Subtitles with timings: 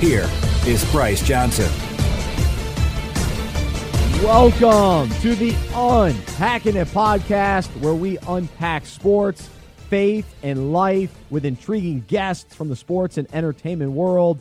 [0.00, 0.30] Here
[0.64, 1.68] is Bryce Johnson.
[4.22, 9.50] Welcome to the Unpacking It podcast, where we unpack sports,
[9.88, 14.40] faith, and life with intriguing guests from the sports and entertainment world.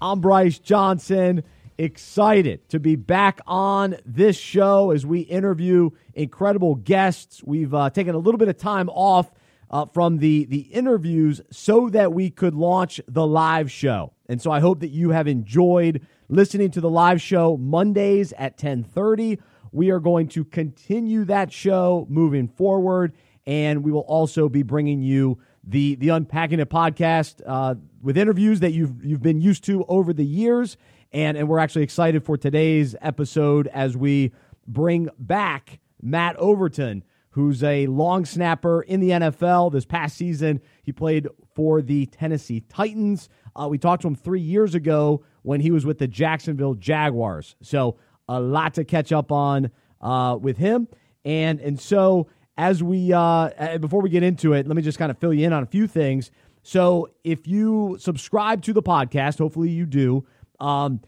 [0.00, 1.42] I'm Bryce Johnson,
[1.78, 7.42] excited to be back on this show as we interview incredible guests.
[7.42, 9.28] We've uh, taken a little bit of time off
[9.72, 14.12] uh, from the the interviews so that we could launch the live show.
[14.28, 18.58] And so I hope that you have enjoyed listening to the live show Mondays at
[18.58, 19.40] 10:30.
[19.72, 23.14] We are going to continue that show moving forward,
[23.46, 28.60] and we will also be bringing you the the Unpacking It podcast uh, with interviews
[28.60, 30.76] that you've you've been used to over the years,
[31.12, 34.32] and and we're actually excited for today's episode as we
[34.66, 39.72] bring back Matt Overton who's a long snapper in the NFL.
[39.72, 43.28] This past season, he played for the Tennessee Titans.
[43.54, 47.56] Uh, we talked to him three years ago when he was with the Jacksonville Jaguars.
[47.62, 47.96] So
[48.28, 50.88] a lot to catch up on uh, with him.
[51.24, 55.10] And and so as we uh, before we get into it, let me just kind
[55.10, 56.30] of fill you in on a few things.
[56.62, 60.26] So if you subscribe to the podcast, hopefully you do.
[60.60, 61.00] Um,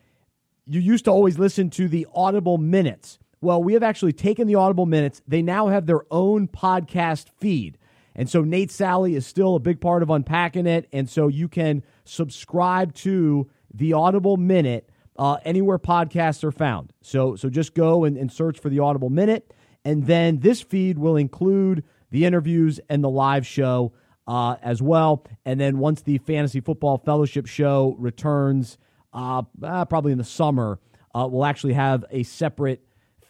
[0.67, 3.19] you used to always listen to the Audible minutes.
[3.45, 5.21] Well, we have actually taken the Audible Minutes.
[5.29, 7.77] They now have their own podcast feed.
[8.17, 10.89] And so Nate Sally is still a big part of unpacking it.
[10.95, 16.95] And so you can subscribe to the Audible Minute uh, anywhere podcasts are found.
[17.03, 19.53] So, so just go and, and search for the Audible Minute.
[19.85, 23.93] And then this feed will include the interviews and the live show
[24.27, 25.23] uh, as well.
[25.45, 28.79] And then once the Fantasy Football Fellowship show returns,
[29.13, 30.81] uh, uh probably in the summer,
[31.15, 32.81] uh, we'll actually have a separate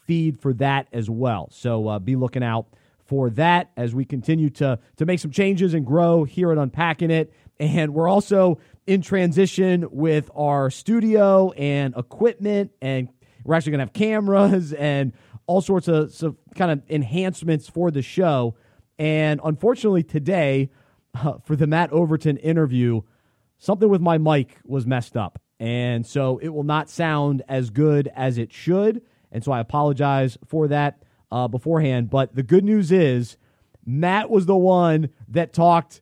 [0.07, 1.49] feed for that as well.
[1.53, 2.67] So uh, be looking out
[3.05, 7.11] for that as we continue to to make some changes and grow here at Unpacking
[7.11, 7.33] It.
[7.61, 13.09] And we're also in transition with our studio and equipment, and
[13.45, 15.13] we're actually going to have cameras and
[15.47, 18.57] all sorts of, of kind of enhancements for the show.
[18.99, 20.71] And unfortunately, today
[21.15, 23.03] uh, for the Matt Overton interview,
[23.59, 25.41] something with my mic was messed up.
[25.61, 29.03] And so it will not sound as good as it should.
[29.35, 32.09] And so I apologize for that uh, beforehand.
[32.09, 33.37] But the good news is
[33.85, 36.01] Matt was the one that talked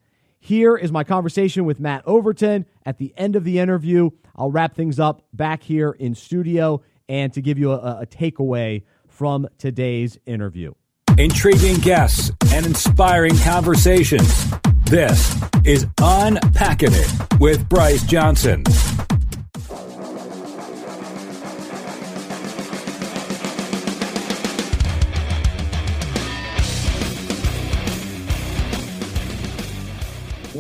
[0.47, 2.66] Here is my conversation with Matt Overton.
[2.85, 7.34] At the end of the interview, I'll wrap things up back here in studio and
[7.34, 10.72] to give you a, a takeaway from today's interview.
[11.18, 14.50] Intriguing guests and inspiring conversations.
[14.85, 15.35] This
[15.66, 18.64] is Unpacking It with Bryce Johnson.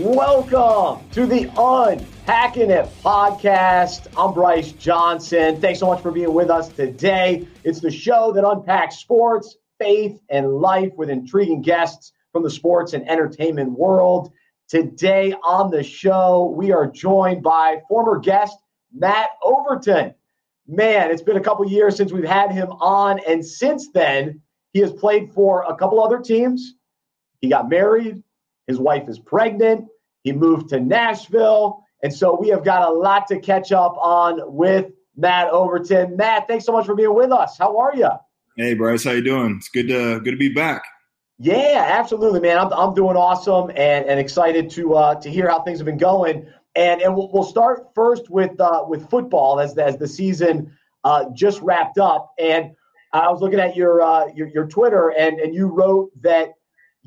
[0.07, 4.07] Welcome to the Unpacking It podcast.
[4.15, 5.59] I'm Bryce Johnson.
[5.59, 7.45] Thanks so much for being with us today.
[7.65, 12.93] It's the show that unpacks sports, faith, and life with intriguing guests from the sports
[12.93, 14.31] and entertainment world.
[14.69, 18.57] Today on the show, we are joined by former guest
[18.93, 20.15] Matt Overton.
[20.69, 24.41] Man, it's been a couple years since we've had him on, and since then,
[24.71, 26.75] he has played for a couple other teams.
[27.41, 28.23] He got married.
[28.67, 29.89] His wife is pregnant.
[30.27, 31.85] He moved to Nashville.
[32.03, 36.17] And so we have got a lot to catch up on with Matt Overton.
[36.17, 37.57] Matt, thanks so much for being with us.
[37.57, 38.09] How are you?
[38.57, 39.55] Hey, Bryce, how you doing?
[39.55, 40.83] It's good to good to be back.
[41.39, 42.57] Yeah, absolutely, man.
[42.57, 45.97] I'm, I'm doing awesome and, and excited to uh, to hear how things have been
[45.97, 46.45] going.
[46.75, 50.75] And and we'll, we'll start first with uh, with football as as the season
[51.05, 52.33] uh, just wrapped up.
[52.37, 52.75] And
[53.13, 56.56] I was looking at your uh, your, your Twitter and and you wrote that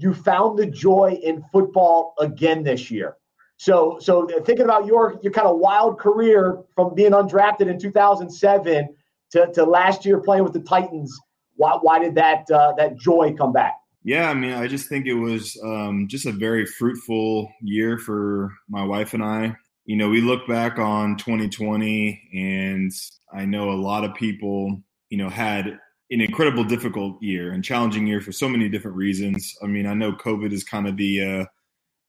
[0.00, 3.17] you found the joy in football again this year.
[3.58, 8.88] So, so thinking about your your kind of wild career from being undrafted in 2007
[9.32, 11.14] to, to last year playing with the Titans,
[11.56, 13.75] why, why did that uh, that joy come back?
[14.02, 18.50] Yeah, I mean, I just think it was um, just a very fruitful year for
[18.69, 19.56] my wife and I.
[19.85, 22.91] You know, we look back on 2020, and
[23.35, 24.81] I know a lot of people,
[25.11, 25.79] you know, had
[26.11, 29.55] an incredible difficult year and challenging year for so many different reasons.
[29.62, 31.45] I mean, I know COVID is kind of the uh,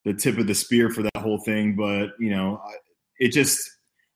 [0.05, 2.61] the tip of the spear for that whole thing, but you know,
[3.19, 3.59] it just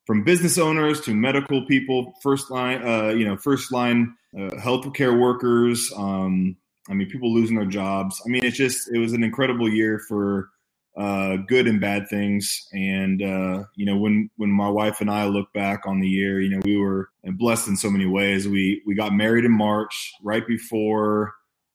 [0.05, 5.19] from business owners to medical people, first line, uh, you know, first line uh, healthcare
[5.19, 5.91] workers.
[5.95, 6.57] Um,
[6.89, 8.21] I mean, people losing their jobs.
[8.25, 10.49] I mean, it's just it was an incredible year for
[10.97, 12.67] uh, good and bad things.
[12.71, 16.41] And uh, you know, when when my wife and I look back on the year,
[16.41, 18.47] you know, we were blessed in so many ways.
[18.47, 21.33] We we got married in March, right before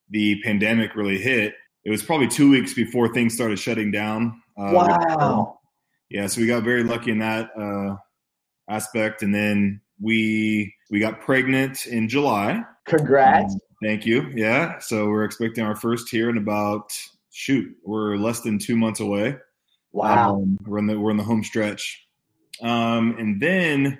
[0.09, 1.53] the pandemic really hit.
[1.83, 4.41] It was probably two weeks before things started shutting down.
[4.57, 5.59] Uh, wow.
[6.09, 7.95] Yeah, so we got very lucky in that uh,
[8.69, 12.63] aspect, and then we we got pregnant in July.
[12.85, 13.53] Congrats!
[13.53, 14.29] Um, thank you.
[14.35, 16.91] Yeah, so we're expecting our first here in about
[17.31, 19.37] shoot, we're less than two months away.
[19.91, 20.35] Wow.
[20.35, 22.05] Um, we're in the we're in the home stretch,
[22.61, 23.97] um, and then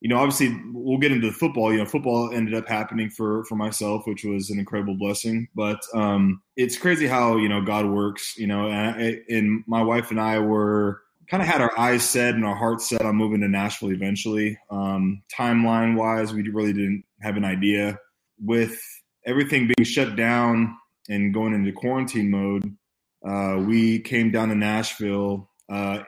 [0.00, 1.72] you know obviously we'll get into the football.
[1.72, 5.48] You know, football ended up happening for for myself, which was an incredible blessing.
[5.54, 8.36] But um, it's crazy how you know God works.
[8.36, 12.02] You know, and, I, and my wife and I were kind of had our eyes
[12.02, 14.58] set and our hearts set on moving to Nashville eventually.
[14.68, 17.98] Um, timeline wise, we really didn't have an idea.
[18.42, 18.80] With
[19.26, 20.76] everything being shut down
[21.10, 22.74] and going into quarantine mode,
[23.26, 26.04] uh, we came down to Nashville uh,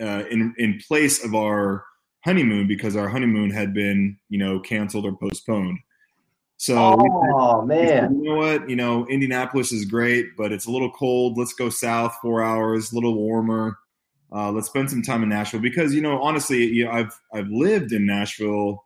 [0.00, 1.84] uh, in in place of our
[2.24, 5.78] honeymoon because our honeymoon had been you know canceled or postponed.
[6.56, 8.70] So, oh man, you know what?
[8.70, 11.36] You know, Indianapolis is great, but it's a little cold.
[11.36, 13.78] Let's go south four hours, a little warmer.
[14.32, 17.48] Uh, let's spend some time in Nashville because you know, honestly, you know, I've I've
[17.48, 18.84] lived in Nashville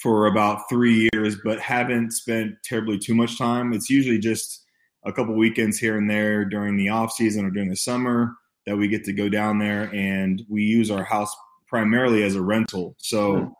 [0.00, 3.72] for about three years, but haven't spent terribly too much time.
[3.72, 4.64] It's usually just
[5.08, 8.34] a couple weekends here and there during the off season or during the summer
[8.66, 11.34] that we get to go down there and we use our house
[11.66, 12.94] primarily as a rental.
[12.98, 13.52] So mm.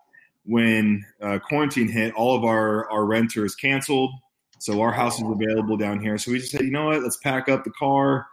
[0.45, 4.11] when uh, quarantine hit, all of our, our renters canceled.
[4.61, 6.19] So our house is available down here.
[6.19, 8.27] So we just said, you know what, let's pack up the car,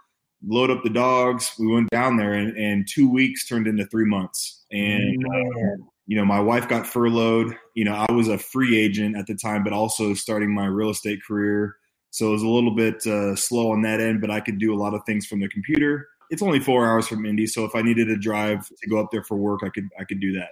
[0.45, 1.53] load up the dogs.
[1.57, 4.65] We went down there and, and two weeks turned into three months.
[4.71, 7.55] And, uh, you know, my wife got furloughed.
[7.75, 10.89] You know, I was a free agent at the time, but also starting my real
[10.89, 11.77] estate career.
[12.15, 14.73] So it was a little bit uh, slow on that end, but I could do
[14.73, 16.07] a lot of things from the computer.
[16.29, 19.11] It's only four hours from Indy, so if I needed to drive to go up
[19.11, 20.51] there for work, I could I could do that.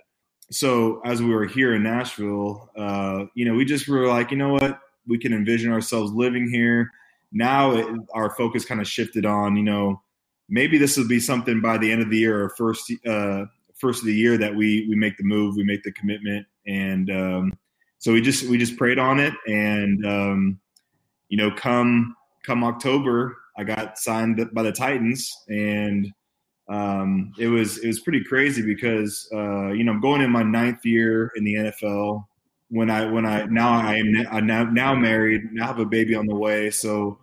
[0.52, 4.36] So as we were here in Nashville, uh, you know, we just were like, you
[4.36, 6.92] know what, we can envision ourselves living here.
[7.32, 10.02] Now it, our focus kind of shifted on, you know,
[10.50, 13.46] maybe this will be something by the end of the year or first uh,
[13.76, 17.10] first of the year that we we make the move, we make the commitment, and
[17.10, 17.54] um,
[18.00, 20.06] so we just we just prayed on it and.
[20.06, 20.60] Um,
[21.30, 22.16] you know, come
[22.46, 26.12] come October, I got signed by the Titans, and
[26.70, 30.44] um, it was it was pretty crazy because uh, you know I'm going in my
[30.44, 32.26] ninth year in the NFL.
[32.70, 34.12] When I when I now I am
[34.46, 37.20] now now married, now have a baby on the way, so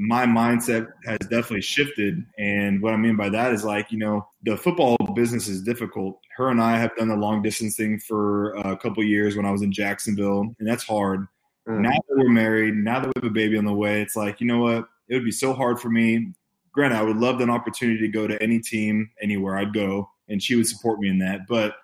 [0.00, 2.24] my mindset has definitely shifted.
[2.38, 6.18] And what I mean by that is like, you know, the football business is difficult.
[6.38, 9.50] Her and I have done the long distance thing for a couple years when I
[9.50, 11.26] was in Jacksonville, and that's hard.
[11.68, 11.80] Mm.
[11.80, 14.40] Now that we're married, now that we have a baby on the way, it's like,
[14.40, 14.88] you know what?
[15.08, 16.32] It would be so hard for me.
[16.72, 20.42] Granted, I would love an opportunity to go to any team, anywhere I'd go, and
[20.42, 21.40] she would support me in that.
[21.48, 21.74] But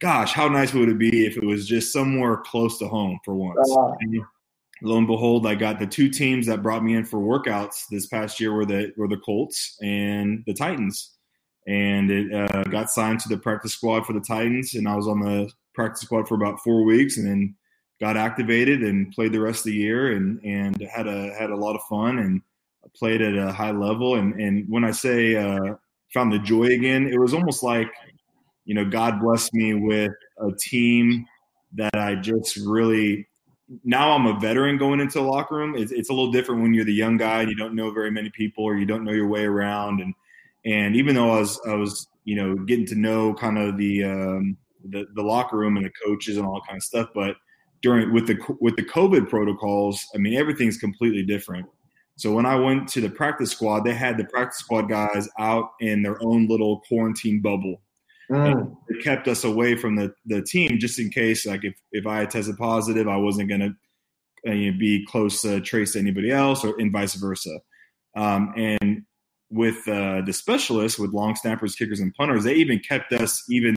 [0.00, 3.34] gosh, how nice would it be if it was just somewhere close to home for
[3.34, 3.58] once?
[3.70, 3.92] Uh,
[4.82, 8.06] lo and behold, I got the two teams that brought me in for workouts this
[8.06, 11.12] past year were the were the Colts and the Titans,
[11.68, 15.06] and it uh, got signed to the practice squad for the Titans, and I was
[15.06, 17.54] on the practice squad for about four weeks, and then
[18.00, 21.56] got activated and played the rest of the year and and had a had a
[21.56, 22.40] lot of fun and
[22.96, 25.74] played at a high level and and when I say uh,
[26.12, 27.88] found the joy again, it was almost like
[28.64, 31.26] you know God blessed me with a team
[31.74, 33.26] that I just really
[33.84, 35.76] now I'm a veteran going into the locker room.
[35.76, 38.10] It's, it's a little different when you're the young guy and you don't know very
[38.10, 40.14] many people or you don't know your way around and
[40.64, 44.04] and even though I was I was you know getting to know kind of the
[44.04, 44.56] um,
[44.88, 47.36] the, the locker room and the coaches and all that kind of stuff, but
[47.82, 51.66] during with the with the COVID protocols, I mean everything's completely different.
[52.16, 55.70] So when I went to the practice squad, they had the practice squad guys out
[55.80, 57.80] in their own little quarantine bubble.
[58.30, 58.76] Mm.
[58.88, 62.18] It kept us away from the, the team just in case, like if, if I
[62.18, 63.74] had tested positive, I wasn't going to
[64.46, 67.58] uh, you know, be close to trace to anybody else, or and vice versa.
[68.14, 69.02] Um, and
[69.50, 73.74] with uh, the specialists, with long snappers, kickers, and punters, they even kept us even.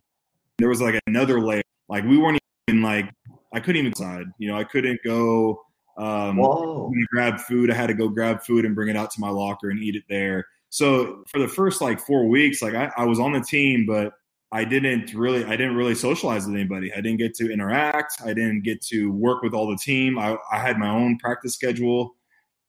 [0.60, 3.10] There was like another layer, like we weren't even like
[3.54, 4.26] I couldn't even decide.
[4.40, 5.62] You know, I couldn't go
[5.96, 6.88] Um, Whoa.
[6.90, 9.20] when I grabbed food, I had to go grab food and bring it out to
[9.22, 10.48] my locker and eat it there.
[10.70, 14.14] So for the first like four weeks, like I, I was on the team, but
[14.52, 16.92] I didn't really, I didn't really socialize with anybody.
[16.92, 18.16] I didn't get to interact.
[18.26, 20.18] I didn't get to work with all the team.
[20.18, 22.16] I, I had my own practice schedule.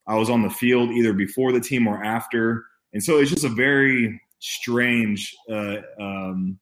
[0.06, 3.44] I was on the field either before the team or after, and so it's just
[3.44, 6.58] a very strange uh, um,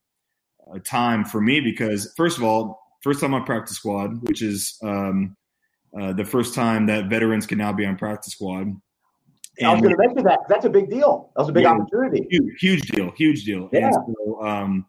[0.72, 4.78] uh, time for me because first of all, first time on practice squad, which is
[4.82, 5.37] um,
[5.99, 8.68] uh, the first time that veterans can now be on practice squad.
[9.62, 10.40] I was going to mention that.
[10.49, 11.30] That's a big deal.
[11.37, 11.73] That was a big Yeah.
[11.73, 12.26] opportunity.
[12.30, 13.68] huge, huge deal, huge deal.
[13.73, 13.88] Yeah.
[13.88, 14.87] And, so, um,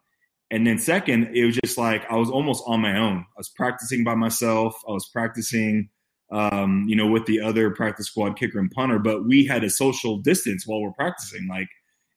[0.52, 3.18] and then second, it was just like I was almost on my own.
[3.18, 4.74] I was practicing by myself.
[4.88, 5.90] I was practicing,
[6.32, 9.70] um, you know, with the other practice squad kicker and punter, but we had a
[9.70, 11.48] social distance while we're practicing.
[11.48, 11.68] Like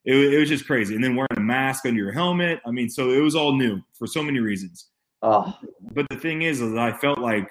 [0.04, 0.94] it, it was just crazy.
[0.94, 2.60] And then wearing a mask under your helmet.
[2.64, 4.86] I mean, so it was all new for so many reasons.
[5.26, 5.58] Oh,
[5.92, 7.50] But the thing is, is I felt like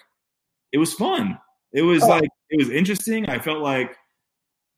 [0.72, 1.38] it was fun.
[1.74, 2.08] It was Oh.
[2.08, 3.28] like it was interesting.
[3.30, 3.96] I felt like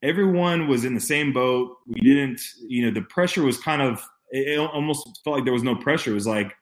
[0.01, 1.77] everyone was in the same boat.
[1.86, 4.04] We didn't, you know, the pressure was kind of.
[4.32, 6.12] It almost felt like there was no pressure.
[6.12, 6.54] It was like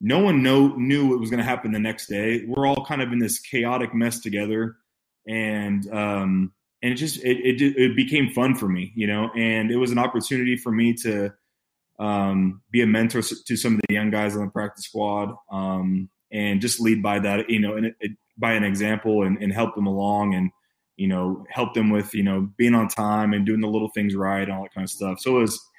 [0.00, 2.44] no one know, knew what was going to happen the next day.
[2.46, 4.76] We're all kind of in this chaotic mess together,
[5.28, 6.52] and um,
[6.82, 9.90] and it just it, it it became fun for me, you know, and it was
[9.90, 11.32] an opportunity for me to
[11.98, 16.08] um, be a mentor to some of the young guys on the practice squad, um,
[16.32, 19.52] and just lead by that, you know, and it, it, by an example, and, and
[19.52, 20.50] help them along, and
[20.96, 24.14] you know, help them with you know being on time and doing the little things
[24.14, 25.20] right, and all that kind of stuff.
[25.20, 25.70] So it was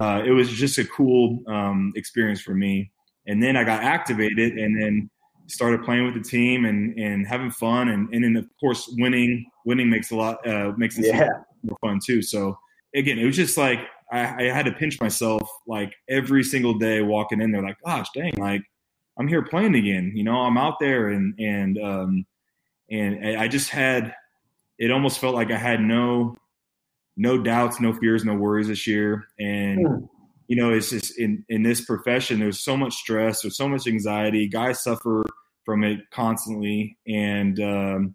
[0.00, 2.90] uh, it was just a cool um, experience for me.
[3.26, 5.10] And then I got activated, and then
[5.46, 9.46] started playing with the team and and having fun, and and then of course winning
[9.64, 11.28] winning makes a lot uh, makes it yeah.
[11.62, 12.22] more fun too.
[12.22, 12.56] So
[12.94, 13.80] again, it was just like
[14.12, 18.06] I, I had to pinch myself like every single day walking in there, like, gosh,
[18.14, 18.62] dang, like
[19.18, 20.12] I'm here playing again.
[20.14, 22.26] You know, I'm out there, and and um,
[22.90, 24.14] and I just had
[24.78, 26.36] it almost felt like I had no
[27.16, 29.86] no doubts, no fears, no worries this year, and.
[29.86, 30.04] Hmm.
[30.46, 33.86] You know, it's just in, in this profession, there's so much stress, there's so much
[33.86, 34.46] anxiety.
[34.46, 35.24] Guys suffer
[35.64, 36.96] from it constantly.
[37.06, 38.14] And um,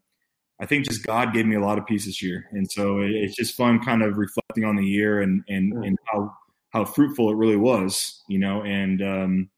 [0.62, 3.12] I think just God gave me a lot of peace this year, and so it,
[3.12, 6.34] it's just fun, kind of reflecting on the year and and, and how
[6.72, 8.63] how fruitful it really was, you know.
[8.63, 9.50] And um,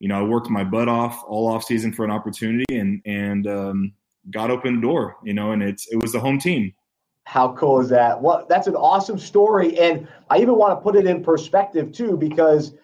[0.00, 3.46] you know, I worked my butt off all off season for an opportunity, and and
[3.46, 3.92] um,
[4.30, 5.52] God opened the door, you know.
[5.52, 6.72] And it's it was the home team.
[7.24, 8.20] How cool is that?
[8.20, 12.16] What that's an awesome story, and I even want to put it in perspective too,
[12.16, 12.74] because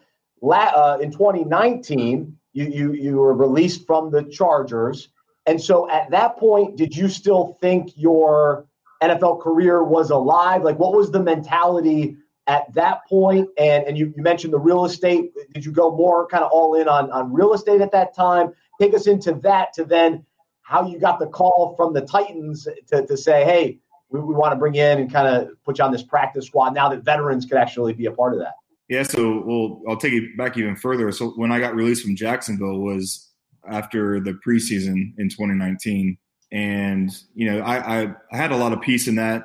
[0.42, 5.08] la- uh, in 2019, you you you were released from the Chargers,
[5.46, 8.66] and so at that point, did you still think your
[9.02, 10.62] NFL career was alive?
[10.62, 13.48] Like, what was the mentality at that point?
[13.58, 15.32] And and you, you mentioned the real estate.
[15.52, 18.52] Did you go more kind of all in on on real estate at that time?
[18.80, 20.24] Take us into that to then
[20.62, 24.52] how you got the call from the Titans to, to say, hey, we, we want
[24.52, 27.44] to bring in and kind of put you on this practice squad now that veterans
[27.44, 28.54] could actually be a part of that.
[28.88, 31.10] Yeah, so well, I'll take it back even further.
[31.12, 33.30] So when I got released from Jacksonville was
[33.68, 36.16] after the preseason in 2019,
[36.52, 39.44] and you know I I, I had a lot of peace in that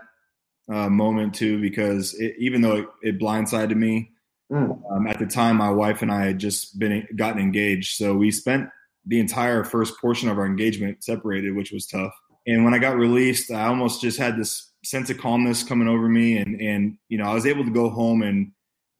[0.72, 4.12] uh, moment too because it, even though it, it blindsided me
[4.52, 4.82] Mm.
[4.92, 8.32] um, at the time, my wife and I had just been gotten engaged, so we
[8.32, 8.68] spent
[9.06, 12.14] the entire first portion of our engagement separated, which was tough.
[12.48, 16.10] And when I got released, I almost just had this sense of calmness coming over
[16.10, 18.52] me, and and you know I was able to go home and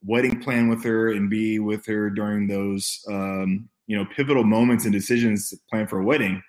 [0.06, 4.86] wedding plan with her and be with her during those um, you know pivotal moments
[4.86, 6.42] and decisions to plan for a wedding.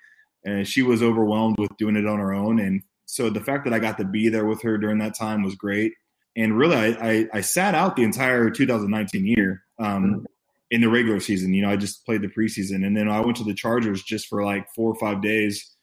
[0.45, 3.75] And she was overwhelmed with doing it on her own, and so the fact that
[3.75, 5.95] I got to be there with her during that time was great.
[6.37, 10.25] And really, I, I, I sat out the entire 2019 year um,
[10.71, 11.53] in the regular season.
[11.53, 14.29] You know, I just played the preseason, and then I went to the Chargers just
[14.29, 15.75] for like four or five days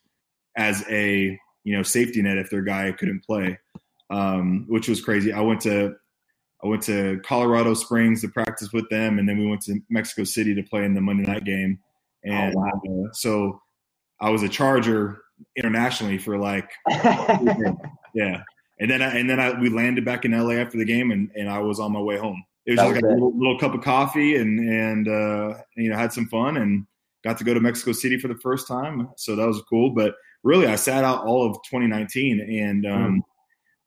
[0.56, 3.58] as a you know safety net if their guy couldn't play,
[4.10, 5.32] um, which was crazy.
[5.32, 5.96] I went to
[6.62, 10.24] I went to Colorado Springs to practice with them, and then we went to Mexico
[10.24, 11.78] City to play in the Monday night game.
[12.24, 12.82] And wow.
[12.84, 13.62] uh, so
[14.20, 15.22] I was a Charger
[15.56, 18.42] internationally for like yeah.
[18.80, 21.30] And then I, and then I, we landed back in LA after the game, and,
[21.34, 22.44] and I was on my way home.
[22.64, 25.54] It was That just was like a little, little cup of coffee, and and uh,
[25.76, 26.86] you know had some fun, and
[27.24, 29.08] got to go to Mexico City for the first time.
[29.16, 29.90] So that was cool.
[29.90, 33.24] But really, I sat out all of 2019, and um,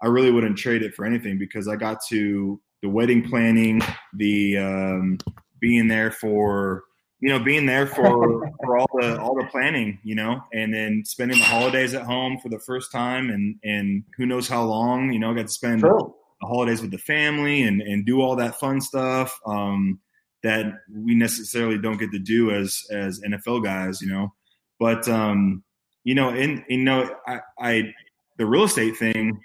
[0.01, 3.81] I really wouldn't trade it for anything because I got to the wedding planning,
[4.13, 5.17] the um,
[5.60, 6.84] being there for
[7.20, 11.03] you know being there for for all the all the planning, you know, and then
[11.05, 15.13] spending the holidays at home for the first time, and and who knows how long,
[15.13, 16.13] you know, got to spend True.
[16.41, 20.00] the holidays with the family and and do all that fun stuff um,
[20.41, 24.34] that we necessarily don't get to do as as NFL guys, you know.
[24.79, 25.63] But um,
[26.03, 27.93] you know, and you know, I, I
[28.38, 29.39] the real estate thing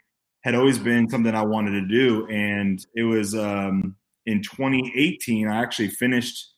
[0.47, 5.49] had always been something I wanted to do, and it was um, in 2018.
[5.49, 6.53] I actually finished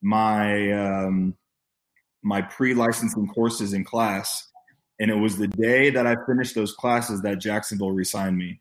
[0.00, 1.36] my um,
[2.22, 4.48] my pre-licensing courses in class,
[4.98, 8.58] and it was the day that I finished those classes that Jacksonville resigned me,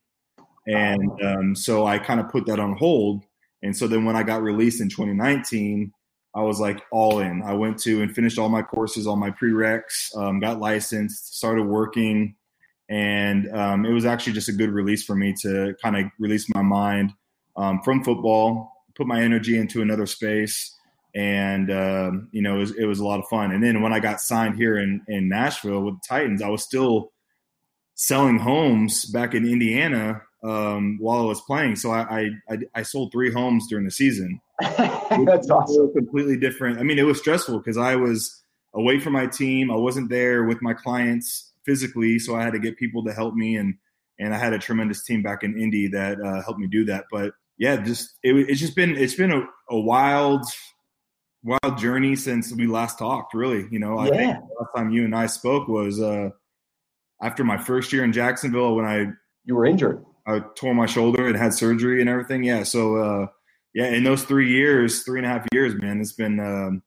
[0.67, 3.23] and um, so I kind of put that on hold.
[3.63, 5.89] And so then when I got released in 2019,
[6.35, 7.43] I was like all in.
[7.43, 11.63] I went to and finished all my courses, all my prereqs, um, got licensed, started
[11.63, 12.35] working,
[12.89, 16.47] and um, it was actually just a good release for me to kind of release
[16.53, 17.13] my mind
[17.57, 20.75] um, from football, put my energy into another space,
[21.15, 23.51] and um, you know it was, it was, a lot of fun.
[23.51, 26.63] And then when I got signed here in in Nashville with the Titans, I was
[26.63, 27.11] still
[27.95, 31.77] selling homes back in Indiana um, while I was playing.
[31.77, 34.39] So I, I I sold three homes during the season.
[34.61, 35.91] That's awesome.
[35.93, 36.79] Completely different.
[36.79, 38.43] I mean, it was stressful because I was
[38.75, 39.71] away from my team.
[39.71, 43.33] I wasn't there with my clients physically, so I had to get people to help
[43.33, 43.75] me, and
[44.19, 47.05] and I had a tremendous team back in Indy that uh, helped me do that.
[47.11, 50.45] But yeah, just it, it's just been it's been a, a, wild
[51.43, 53.33] wild journey since we last talked.
[53.33, 56.29] Really, you know, I think the last time you and I spoke was uh,
[57.21, 59.07] after my first year in Jacksonville when I
[59.45, 60.03] you were injured.
[60.27, 62.43] I tore my shoulder and had surgery and everything.
[62.43, 63.27] Yeah, so uh,
[63.73, 66.81] yeah, in those three years, three and a half years, man, it's been um,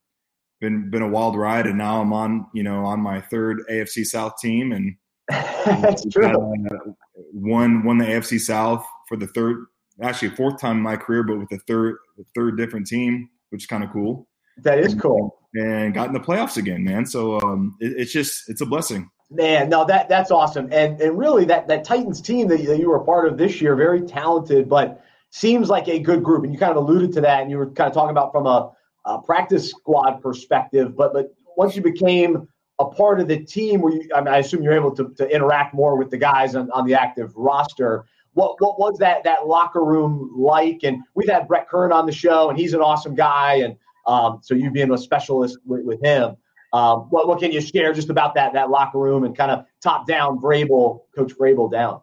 [0.61, 4.05] been been a wild ride, and now I'm on you know on my third AFC
[4.05, 4.97] South team, and
[5.29, 6.27] that's true.
[6.27, 6.93] Uh,
[7.33, 9.67] won won the AFC South for the third,
[10.03, 11.97] actually fourth time in my career, but with the third
[12.35, 14.29] third different team, which is kind of cool.
[14.63, 15.37] That is cool.
[15.55, 17.07] And got in the playoffs again, man.
[17.07, 19.11] So um, it, it's just it's a blessing.
[19.31, 22.89] Man, no, that that's awesome, and and really that that Titans team that, that you
[22.89, 26.45] were a part of this year, very talented, but seems like a good group.
[26.45, 28.47] And you kind of alluded to that, and you were kind of talking about from
[28.47, 28.73] a,
[29.09, 30.97] a practice squad perspective.
[30.97, 32.47] But but once you became
[32.79, 35.29] a part of the team, where you, I, mean, I assume you're able to, to
[35.29, 38.05] interact more with the guys on, on the active roster.
[38.35, 40.81] What what was that that locker room like?
[40.85, 44.41] And we've had Brett Kern on the show, and he's an awesome guy, and um,
[44.43, 46.37] so you being a specialist with, with him.
[46.73, 49.65] Um, what, what can you share just about that that locker room and kind of
[49.83, 52.03] top down Vrabel, Coach Vrabel down?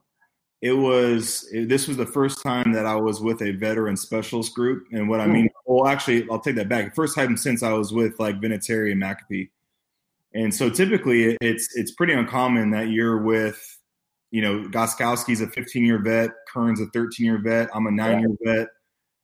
[0.66, 4.88] It was this was the first time that I was with a veteran specialist group,
[4.92, 6.96] and what I mean, well, actually, I'll take that back.
[6.96, 9.52] First time since I was with like Vinatieri and McAfee,
[10.34, 13.80] and so typically it's it's pretty uncommon that you're with,
[14.32, 18.22] you know, Gostkowski's a 15 year vet, Kern's a 13 year vet, I'm a nine
[18.22, 18.70] year vet.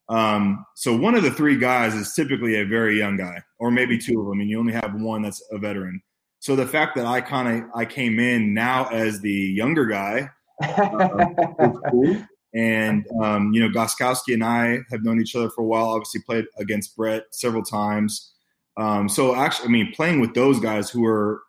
[0.10, 3.97] Um, so one of the three guys is typically a very young guy, or maybe
[3.97, 6.04] two of them, and you only have one that's a veteran.
[6.38, 10.30] So the fact that I kind of I came in now as the younger guy,
[11.91, 12.17] cool.
[12.54, 15.91] And um, you know, Gostkowski and I have known each other for a while.
[15.91, 18.34] Obviously, played against Brett several times.
[18.78, 21.41] Um, so actually, I mean, playing with those guys who are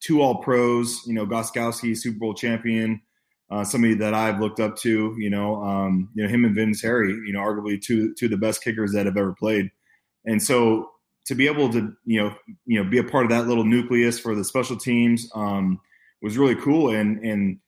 [0.00, 3.00] two All Pros, you know, Gostkowski, Super Bowl champion,
[3.50, 5.14] uh, somebody that I've looked up to.
[5.18, 7.26] You know, um, you know him and Vinatieri.
[7.26, 9.70] you know, arguably two two of the best kickers that have ever played.
[10.24, 10.90] And so
[11.26, 12.34] to be able to you know
[12.66, 15.80] you know be a part of that little nucleus for the special teams um,
[16.22, 16.90] was really cool.
[16.90, 17.58] And and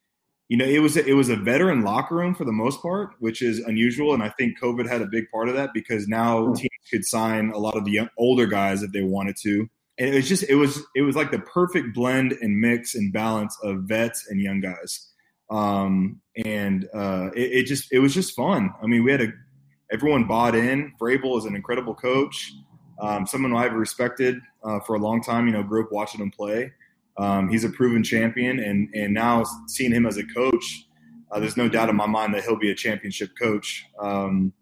[0.52, 3.40] you know it was it was a veteran locker room for the most part, which
[3.40, 4.12] is unusual.
[4.12, 7.50] And I think COVID had a big part of that because now teams could sign
[7.50, 9.68] a lot of the young, older guys if they wanted to.
[9.98, 13.12] And it was just it was it was like the perfect blend and mix and
[13.12, 15.12] balance of vets and young guys
[15.52, 18.72] um, and uh, it, it, just it was just fun.
[18.82, 19.28] I mean, we had a
[19.92, 20.92] everyone bought in.
[21.00, 22.54] Vrabel is an incredible coach,
[23.00, 25.46] um, someone I've respected uh, for a long time.
[25.46, 26.72] You know, grew up watching him play.
[27.18, 30.86] Um, he's a proven champion, and and now seeing him as a coach,
[31.30, 34.52] uh, there's no doubt in my mind that he'll be a championship coach um,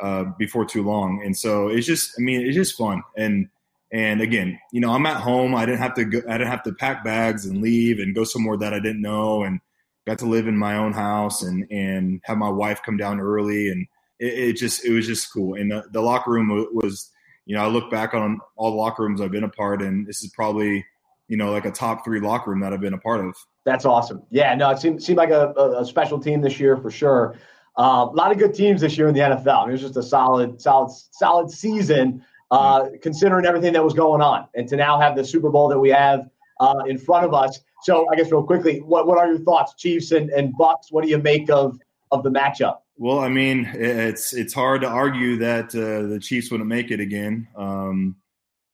[0.00, 1.22] uh, before too long.
[1.24, 3.02] And so it's just, I mean, it's just fun.
[3.16, 3.48] And
[3.92, 5.54] and again, you know, I'm at home.
[5.54, 8.24] I didn't have to go, I didn't have to pack bags and leave and go
[8.24, 9.60] somewhere that I didn't know and
[10.06, 13.68] got to live in my own house and and have my wife come down early
[13.68, 13.86] and
[14.18, 17.10] it, it just it was just cool and the, the, locker room was
[17.46, 20.06] you know i look back on all the locker rooms i've been a part and
[20.06, 20.84] this is probably
[21.28, 23.34] you know like a top three locker room that i've been a part of
[23.64, 26.90] that's awesome yeah no it seemed, seemed like a, a special team this year for
[26.90, 27.36] sure
[27.76, 29.80] uh, a lot of good teams this year in the nfl I mean, it was
[29.80, 34.76] just a solid solid solid season uh, considering everything that was going on and to
[34.76, 36.28] now have the super bowl that we have
[36.60, 39.74] uh, in front of us so I guess real quickly, what, what are your thoughts,
[39.74, 40.90] Chiefs and, and Bucks?
[40.90, 41.78] What do you make of
[42.10, 42.78] of the matchup?
[42.96, 46.98] Well, I mean, it's it's hard to argue that uh, the Chiefs wouldn't make it
[46.98, 47.46] again.
[47.54, 48.16] Um,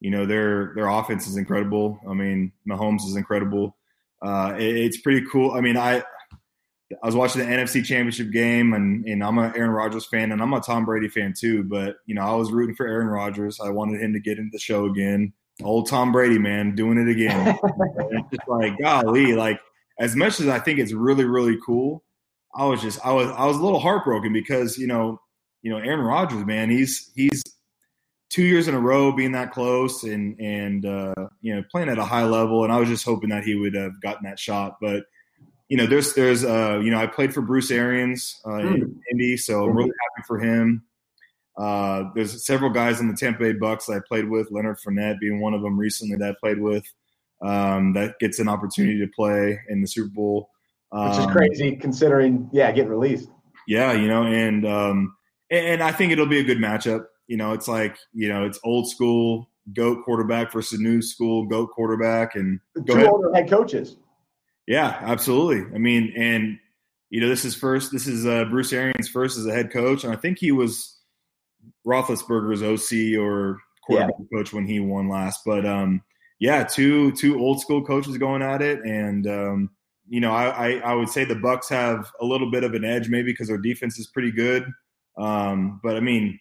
[0.00, 2.00] you know, their their offense is incredible.
[2.08, 3.76] I mean, Mahomes is incredible.
[4.22, 5.52] Uh, it, it's pretty cool.
[5.52, 6.02] I mean, I
[7.02, 10.42] I was watching the NFC Championship game, and, and I'm an Aaron Rodgers fan, and
[10.42, 11.62] I'm a Tom Brady fan too.
[11.62, 13.60] But you know, I was rooting for Aaron Rodgers.
[13.60, 15.32] I wanted him to get into the show again
[15.62, 17.58] old Tom Brady, man, doing it again.
[18.10, 19.60] it's just like, golly, like
[19.98, 22.02] as much as I think it's really really cool,
[22.54, 25.20] I was just I was I was a little heartbroken because you know
[25.62, 27.42] you know Aaron Rodgers, man, he's he's
[28.30, 31.98] two years in a row being that close and and uh, you know playing at
[31.98, 34.78] a high level, and I was just hoping that he would have gotten that shot,
[34.80, 35.04] but.
[35.72, 38.98] You know, there's there's uh you know I played for Bruce Arians uh, in mm.
[39.12, 40.82] Indy, so I'm really happy for him.
[41.60, 45.40] Uh, there's several guys in the Tampa Bay Bucks I played with, Leonard Fournette being
[45.40, 46.84] one of them recently that I played with.
[47.42, 50.50] Um, that gets an opportunity to play in the Super Bowl,
[50.92, 53.28] um, which is um, crazy considering, yeah, getting released.
[53.66, 55.16] Yeah, you know, and um,
[55.50, 57.04] and I think it'll be a good matchup.
[57.30, 61.70] You know, it's like you know, it's old school goat quarterback versus new school goat
[61.70, 63.06] quarterback, and two ahead.
[63.06, 63.94] older head coaches.
[64.66, 65.72] Yeah, absolutely.
[65.72, 66.58] I mean, and
[67.08, 67.92] you know, this is first.
[67.92, 70.98] This is uh, Bruce Arians' first as a head coach, and I think he was
[71.86, 74.36] Roethlisberger's OC or quarterback yeah.
[74.36, 75.42] coach when he won last.
[75.46, 76.02] But um,
[76.40, 79.70] yeah, two two old school coaches going at it, and um,
[80.08, 82.84] you know, I, I, I would say the Bucks have a little bit of an
[82.84, 84.66] edge maybe because their defense is pretty good.
[85.16, 86.40] Um, but I mean,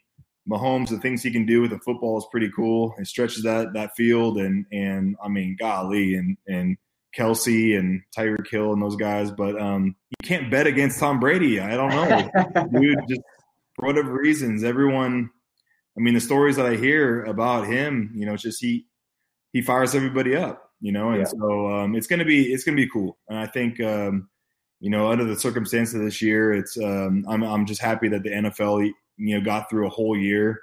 [0.49, 2.95] Mahomes, the things he can do with the football is pretty cool.
[2.97, 6.77] It stretches that that field, and and I mean, golly, and and
[7.15, 9.31] Kelce and Tyreek Hill and those guys.
[9.31, 11.59] But um, you can't bet against Tom Brady.
[11.59, 12.99] I don't know, dude.
[13.07, 13.21] Just
[13.75, 15.29] for whatever reasons, everyone.
[15.97, 18.85] I mean, the stories that I hear about him, you know, it's just he
[19.53, 21.25] he fires everybody up, you know, and yeah.
[21.25, 23.17] so um, it's gonna be it's gonna be cool.
[23.27, 24.29] And I think um,
[24.79, 28.23] you know, under the circumstances of this year, it's um, I'm I'm just happy that
[28.23, 30.61] the NFL you know got through a whole year.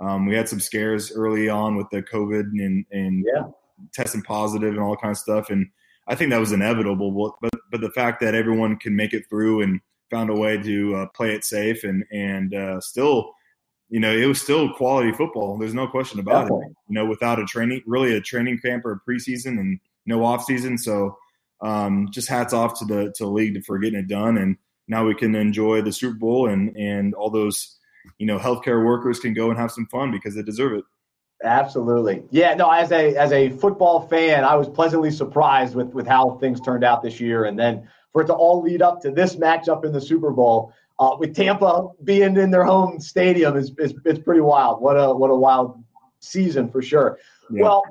[0.00, 3.44] Um, we had some scares early on with the COVID and and yeah.
[3.92, 5.68] testing positive and all that kind of stuff, and
[6.08, 7.36] I think that was inevitable.
[7.40, 10.96] But but the fact that everyone can make it through and found a way to
[10.96, 13.32] uh, play it safe and and uh, still,
[13.88, 15.56] you know, it was still quality football.
[15.58, 16.66] There's no question about Definitely.
[16.66, 16.76] it.
[16.88, 20.44] You know, without a training, really a training camp or a preseason and no off
[20.44, 20.78] season.
[20.78, 21.16] So
[21.60, 24.38] um, just hats off to the to the league for getting it done.
[24.38, 24.56] And
[24.88, 27.76] now we can enjoy the Super Bowl and and all those
[28.18, 30.84] you know healthcare workers can go and have some fun because they deserve it.
[31.42, 32.22] Absolutely.
[32.30, 36.36] Yeah, no, as a as a football fan, I was pleasantly surprised with with how
[36.38, 39.36] things turned out this year and then for it to all lead up to this
[39.36, 40.72] matchup in the Super Bowl.
[40.98, 44.82] Uh, with Tampa being in their home stadium is, is it's pretty wild.
[44.82, 45.82] What a what a wild
[46.20, 47.18] season for sure.
[47.50, 47.62] Yeah.
[47.62, 47.82] Well,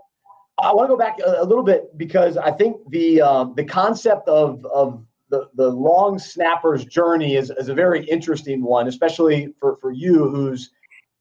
[0.62, 3.64] I want to go back a, a, little bit because I think the uh, the
[3.64, 9.54] concept of of the, the long snapper's journey is, is a very interesting one, especially
[9.60, 10.72] for, for you who's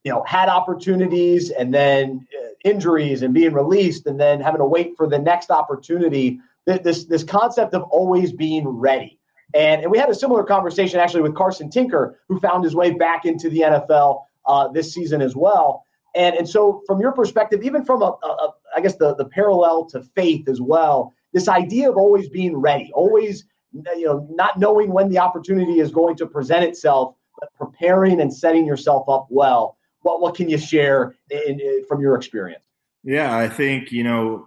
[0.05, 4.65] you know had opportunities and then uh, injuries and being released and then having to
[4.65, 9.19] wait for the next opportunity this this concept of always being ready.
[9.55, 12.91] And, and we had a similar conversation actually with Carson Tinker, who found his way
[12.91, 15.85] back into the NFL uh, this season as well.
[16.15, 19.27] And and so from your perspective, even from a, a, a I guess the the
[19.27, 24.59] parallel to faith as well, this idea of always being ready, always you know not
[24.59, 29.27] knowing when the opportunity is going to present itself, but preparing and setting yourself up
[29.31, 29.77] well.
[30.03, 32.63] What what can you share in, in, from your experience?
[33.05, 34.47] Yeah, I think you know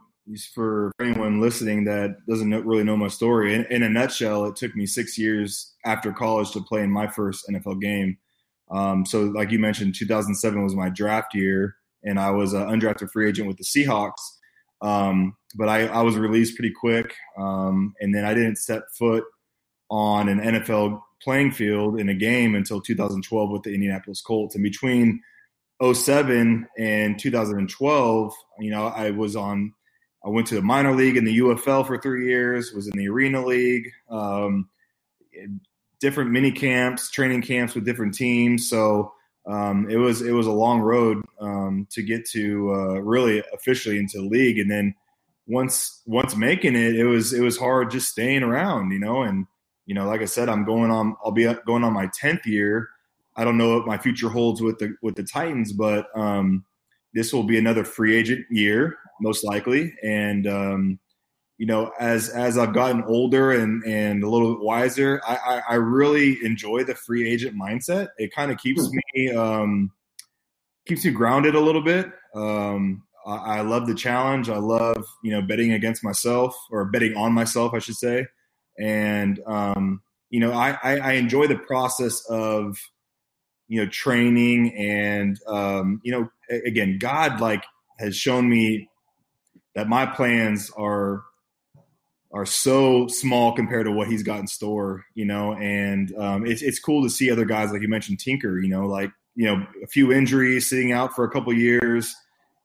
[0.53, 4.55] for anyone listening that doesn't know, really know my story, in, in, a nutshell, it
[4.55, 8.17] took me six years after college to play in my first NFL game.
[8.69, 13.11] Um, so, like you mentioned, 2007 was my draft year, and I was an undrafted
[13.11, 14.30] free agent with the Seahawks.
[14.81, 19.23] Um, but I, I, was released pretty quick, um, and then I didn't set foot
[19.89, 24.55] on an NFL playing field in a game until 2012 with the Indianapolis Colts.
[24.55, 25.21] And between
[25.83, 29.73] 07 and 2012, you know, I was on
[30.23, 32.73] I went to the minor league in the UFL for three years.
[32.73, 34.69] Was in the Arena League, um,
[35.99, 38.69] different mini camps, training camps with different teams.
[38.69, 39.13] So
[39.45, 43.97] um, it was it was a long road um, to get to uh, really officially
[43.97, 44.59] into the league.
[44.59, 44.95] And then
[45.47, 49.23] once once making it, it was it was hard just staying around, you know.
[49.23, 49.47] And
[49.85, 51.15] you know, like I said, I'm going on.
[51.23, 52.89] I'll be going on my tenth year.
[53.35, 56.65] I don't know what my future holds with the with the Titans, but um,
[57.13, 59.93] this will be another free agent year most likely.
[60.03, 60.99] And um,
[61.61, 65.61] you know, as as I've gotten older and and a little bit wiser, I, I,
[65.69, 68.07] I really enjoy the free agent mindset.
[68.17, 68.97] It kind of keeps hmm.
[69.13, 69.91] me um,
[70.87, 72.11] keeps me grounded a little bit.
[72.33, 74.49] Um, I, I love the challenge.
[74.49, 78.25] I love you know betting against myself or betting on myself, I should say.
[78.79, 82.79] And um, you know, I, I, I enjoy the process of
[83.67, 86.27] you know training and um, you know
[86.65, 87.63] again god like
[87.99, 88.89] has shown me
[89.75, 91.21] that my plans are
[92.33, 96.61] are so small compared to what he's got in store, you know, and um, it's
[96.61, 99.65] it's cool to see other guys like you mentioned Tinker, you know, like you know
[99.83, 102.15] a few injuries, sitting out for a couple years,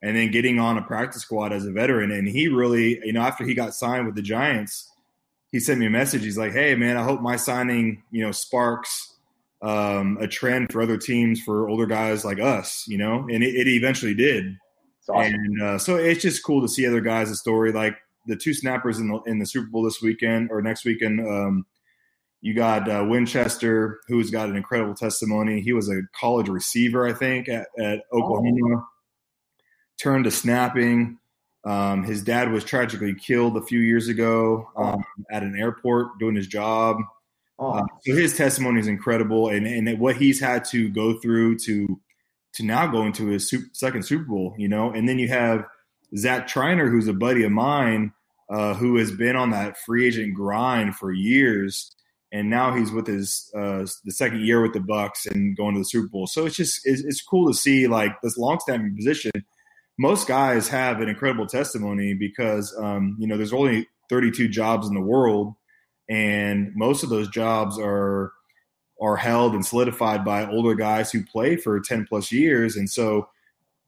[0.02, 3.22] and then getting on a practice squad as a veteran, and he really, you know,
[3.22, 4.90] after he got signed with the Giants,
[5.50, 6.22] he sent me a message.
[6.22, 9.14] He's like, "Hey, man, I hope my signing, you know, sparks
[9.62, 13.55] um, a trend for other teams for older guys like us, you know." And it,
[13.57, 14.57] it eventually did.
[15.09, 15.35] Awesome.
[15.35, 17.72] And uh, so it's just cool to see other guys' story.
[17.72, 17.96] Like
[18.27, 21.21] the two snappers in the in the Super Bowl this weekend or next weekend.
[21.21, 21.67] Um,
[22.41, 25.61] you got uh, Winchester, who's got an incredible testimony.
[25.61, 28.77] He was a college receiver, I think, at, at Oklahoma.
[28.77, 28.87] Oh.
[30.01, 31.19] Turned to snapping.
[31.65, 36.37] Um, his dad was tragically killed a few years ago um, at an airport doing
[36.37, 36.99] his job.
[37.59, 37.71] Oh.
[37.73, 42.01] Uh, so his testimony is incredible, and and what he's had to go through to
[42.55, 44.93] to now go into his super, second Super Bowl, you know.
[44.93, 45.65] And then you have
[46.16, 48.12] Zach Triner, who's a buddy of mine,
[48.51, 51.95] uh, who has been on that free agent grind for years,
[52.33, 55.81] and now he's with his uh, the second year with the Bucks and going to
[55.81, 56.27] the Super Bowl.
[56.27, 59.33] So it's just it's, it's cool to see like this long-standing position.
[59.99, 64.95] Most guys have an incredible testimony because um, you know there's only 32 jobs in
[64.95, 65.55] the world,
[66.09, 68.33] and most of those jobs are
[69.01, 73.29] are held and solidified by older guys who play for 10 plus years, and so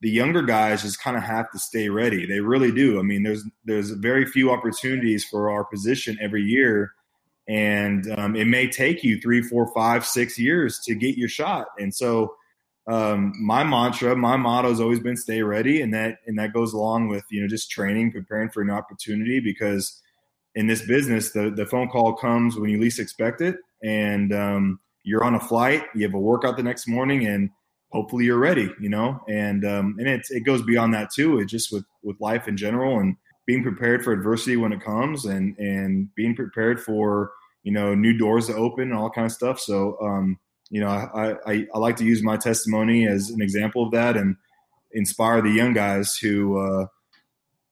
[0.00, 2.26] the younger guys just kind of have to stay ready.
[2.26, 2.98] They really do.
[2.98, 6.92] I mean, there's there's very few opportunities for our position every year,
[7.48, 11.66] and um, it may take you three, four, five, six years to get your shot.
[11.78, 12.34] And so,
[12.86, 16.72] um, my mantra, my motto has always been stay ready, and that and that goes
[16.72, 20.00] along with you know just training, preparing for an opportunity because
[20.54, 24.80] in this business, the the phone call comes when you least expect it, and um,
[25.02, 27.50] you're on a flight, you have a workout the next morning, and
[27.90, 31.38] hopefully you're ready, you know, and um, and it it goes beyond that too.
[31.38, 35.24] It just with with life in general and being prepared for adversity when it comes,
[35.24, 39.32] and and being prepared for you know new doors to open and all kind of
[39.32, 39.60] stuff.
[39.60, 40.38] So um,
[40.70, 44.16] you know, I, I I like to use my testimony as an example of that
[44.16, 44.36] and
[44.92, 46.58] inspire the young guys who.
[46.58, 46.86] Uh,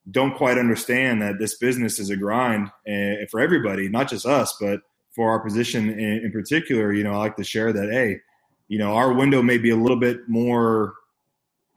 [0.09, 4.55] don't quite understand that this business is a grind uh, for everybody, not just us,
[4.57, 4.79] but
[5.13, 6.93] for our position in, in particular.
[6.93, 7.91] You know, I like to share that.
[7.91, 8.21] Hey,
[8.67, 10.95] you know, our window may be a little bit more,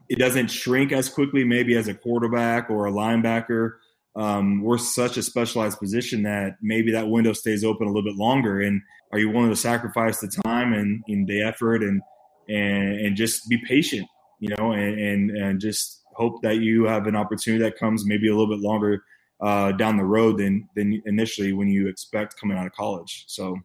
[0.09, 3.74] it doesn't shrink as quickly, maybe as a quarterback or a linebacker.
[4.16, 8.16] Um, we're such a specialized position that maybe that window stays open a little bit
[8.16, 8.61] longer.
[8.61, 12.03] And are you willing to sacrifice the time and, and the effort and,
[12.48, 14.09] and, and just be patient,
[14.40, 18.29] you know, and, and, and just hope that you have an opportunity that comes maybe
[18.29, 19.05] a little bit longer
[19.40, 23.24] uh, down the road than, than initially when you expect coming out of college.
[23.29, 23.57] So,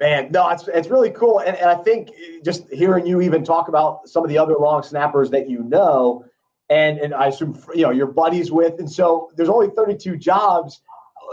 [0.00, 1.38] Man, no, it's, it's really cool.
[1.38, 2.10] And, and I think
[2.44, 6.24] just hearing you even talk about some of the other long snappers that you know,
[6.68, 10.80] and, and I assume, you know, your buddies with, and so there's only 32 jobs.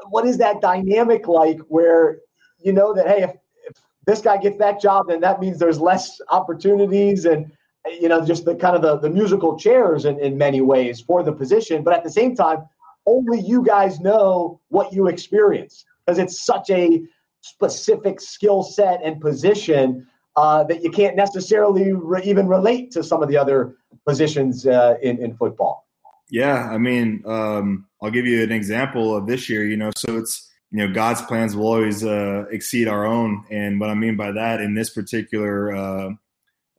[0.10, 2.20] What is that dynamic like where
[2.60, 3.32] you know that, hey, if,
[3.68, 7.52] if this guy gets that job, then that means there's less opportunities and,
[8.00, 11.24] you know, just the kind of the, the musical chairs in, in many ways for
[11.24, 11.84] the position.
[11.84, 12.60] But at the same time,
[13.08, 17.02] only you guys know what you experience because it's such a
[17.42, 23.22] specific skill set and position uh, that you can't necessarily re- even relate to some
[23.22, 23.76] of the other
[24.08, 25.88] positions uh, in, in football.
[26.30, 29.66] Yeah, I mean, um, I'll give you an example of this year.
[29.66, 33.80] You know, so it's you know God's plans will always uh, exceed our own, and
[33.80, 36.10] what I mean by that in this particular uh,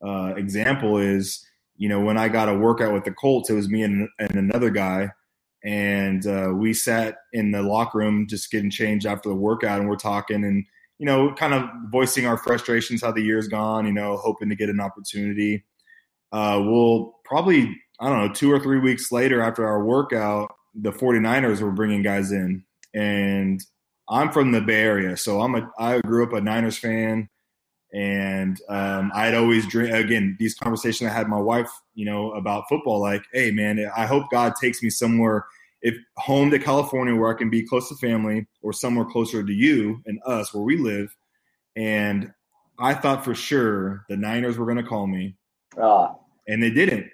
[0.03, 1.47] uh, example is,
[1.77, 4.35] you know, when I got a workout with the Colts, it was me and, and
[4.37, 5.11] another guy
[5.65, 9.89] and uh, we sat in the locker room just getting changed after the workout and
[9.89, 10.65] we're talking and
[10.99, 14.57] you know kind of voicing our frustrations how the year's gone you know hoping to
[14.57, 15.65] get an opportunity.
[16.33, 20.91] Uh, we'll probably i don't know two or three weeks later after our workout the
[20.91, 22.65] 49ers were bringing guys in.
[22.95, 23.63] And
[24.09, 27.29] i'm from the bay area so i'm a i grew up a niners fan
[27.93, 32.33] and um, I'd always dream again these conversations I had with my wife, you know,
[32.33, 33.01] about football.
[33.01, 35.45] Like, hey, man, I hope God takes me somewhere,
[35.83, 39.53] if home to California, where I can be close to family, or somewhere closer to
[39.53, 41.15] you and us, where we live.
[41.77, 42.33] And
[42.79, 45.37] I thought for sure the Niners were going to call me,
[45.77, 46.09] uh.
[46.49, 47.09] and they didn't.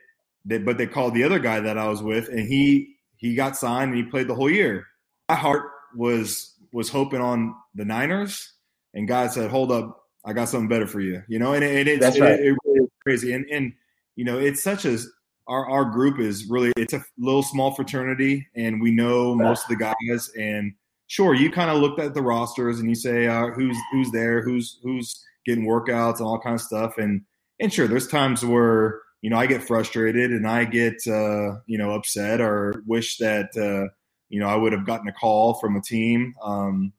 [0.44, 3.56] They, but they called the other guy that I was with, and he he got
[3.56, 4.86] signed and he played the whole year.
[5.28, 5.64] My heart
[5.96, 8.52] was was hoping on the Niners,
[8.94, 11.22] and God said, "Hold up, I got something better for you.
[11.26, 12.38] You know, and, and it's That's right.
[12.38, 13.32] it, it really is crazy.
[13.32, 13.72] And and
[14.14, 14.98] you know, it's such a
[15.46, 19.70] our our group is really it's a little small fraternity, and we know most of
[19.70, 20.30] the guys.
[20.38, 20.74] And
[21.06, 24.42] sure, you kind of looked at the rosters and you say uh, who's who's there,
[24.42, 26.98] who's who's getting workouts and all kind of stuff.
[26.98, 27.22] And
[27.58, 31.78] and sure, there's times where you know I get frustrated and I get uh, you
[31.78, 33.90] know upset or wish that uh,
[34.28, 36.34] you know I would have gotten a call from a team.
[36.42, 36.92] Um,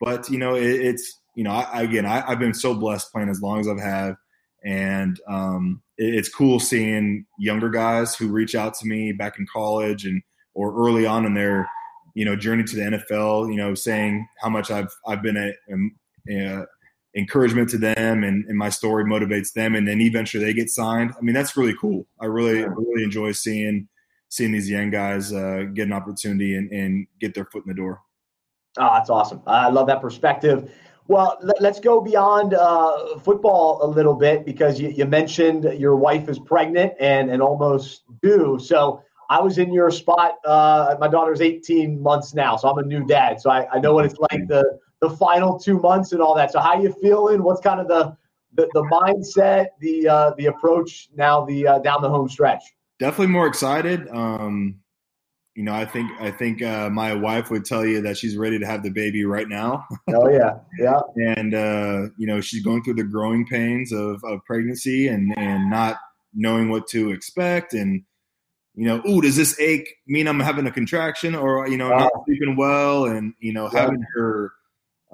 [0.00, 3.28] but you know it, it's you know, I, again, I, have been so blessed playing
[3.28, 4.16] as long as I've had,
[4.64, 9.46] and um, it, it's cool seeing younger guys who reach out to me back in
[9.52, 10.22] college and
[10.54, 11.68] or early on in their
[12.14, 15.52] you know, journey to the NFL, you know, saying how much I've I've been a,
[15.72, 16.66] a, a
[17.14, 21.12] encouragement to them and, and, my story motivates them and then eventually they get signed.
[21.16, 22.06] I mean, that's really cool.
[22.18, 23.86] I really, really enjoy seeing,
[24.30, 27.74] seeing these young guys uh, get an opportunity and, and, get their foot in the
[27.74, 28.00] door.
[28.78, 29.42] Oh, that's awesome.
[29.46, 30.72] I love that perspective.
[31.08, 36.28] Well, let's go beyond uh, football a little bit because you, you, mentioned your wife
[36.28, 38.58] is pregnant and, and almost due.
[38.58, 40.36] So I was in your spot.
[40.44, 43.40] Uh, my daughter's 18 months now, so I'm a new dad.
[43.40, 46.52] So I, I know what it's like the the final two months and all that.
[46.52, 47.42] So how you feeling?
[47.42, 48.16] What's kind of the
[48.54, 52.62] the, the mindset, the uh, the approach now the uh, down the home stretch?
[52.98, 54.08] Definitely more excited.
[54.10, 54.76] Um,
[55.54, 58.58] you know, I think I think uh, my wife would tell you that she's ready
[58.58, 59.86] to have the baby right now.
[60.14, 61.00] oh yeah, yeah.
[61.16, 65.70] and uh, you know, she's going through the growing pains of, of pregnancy and and
[65.70, 65.98] not
[66.34, 68.02] knowing what to expect and
[68.74, 72.10] you know, ooh, does this ache mean I'm having a contraction or you know, not
[72.24, 74.52] sleeping well and you know, having her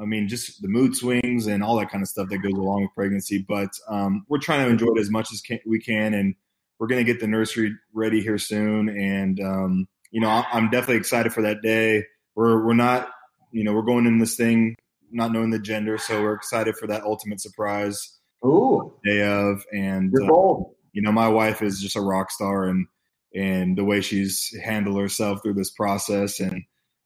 [0.01, 2.83] I mean, just the mood swings and all that kind of stuff that goes along
[2.83, 3.45] with pregnancy.
[3.47, 6.37] But um, we're trying to enjoy it as much as can, we can, and
[6.79, 8.89] we're going to get the nursery ready here soon.
[8.89, 12.05] And um, you know, I'm definitely excited for that day.
[12.35, 13.11] We're we're not,
[13.53, 14.77] you know, we're going in this thing
[15.11, 18.19] not knowing the gender, so we're excited for that ultimate surprise.
[18.45, 20.27] Ooh, day of, and uh,
[20.93, 22.87] you know, my wife is just a rock star, and
[23.35, 26.63] and the way she's handled herself through this process, and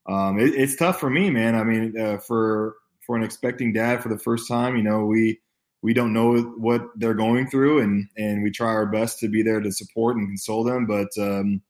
[0.07, 1.55] um, it, it's tough for me, man.
[1.55, 5.39] I mean, uh, for for an expecting dad for the first time, you know, we
[5.81, 9.41] we don't know what they're going through, and and we try our best to be
[9.41, 11.09] there to support and console them, but.
[11.17, 11.61] Um,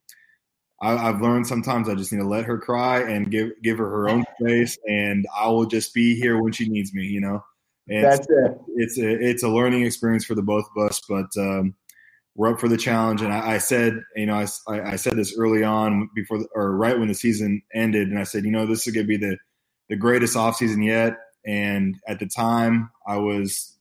[0.83, 3.89] I, have learned sometimes I just need to let her cry and give give her
[3.89, 7.03] her own space, and I will just be here when she needs me.
[7.05, 7.43] You know,
[7.87, 8.57] and that's it.
[8.75, 11.75] It's a it's a learning experience for the both of us, but um,
[12.35, 13.21] we're up for the challenge.
[13.21, 16.75] And I, I said, you know, I, I, said this early on before the, or
[16.75, 19.17] right when the season ended, and I said, you know, this is going to be
[19.17, 19.37] the
[19.89, 21.17] the greatest offseason yet.
[21.45, 23.77] And at the time, I was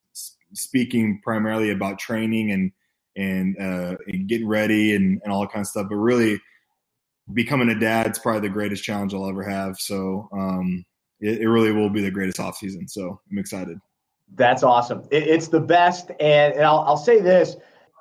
[0.54, 2.72] speaking primarily about training and
[3.14, 6.40] and, uh, and getting ready and, and all that kind of stuff, but really
[7.32, 9.76] becoming a dad is probably the greatest challenge I'll ever have.
[9.78, 10.84] So um,
[11.20, 12.88] it, it, really will be the greatest off season.
[12.88, 13.78] So I'm excited.
[14.34, 15.06] That's awesome.
[15.10, 17.56] It, it's the best, and, and I'll, I'll, say this: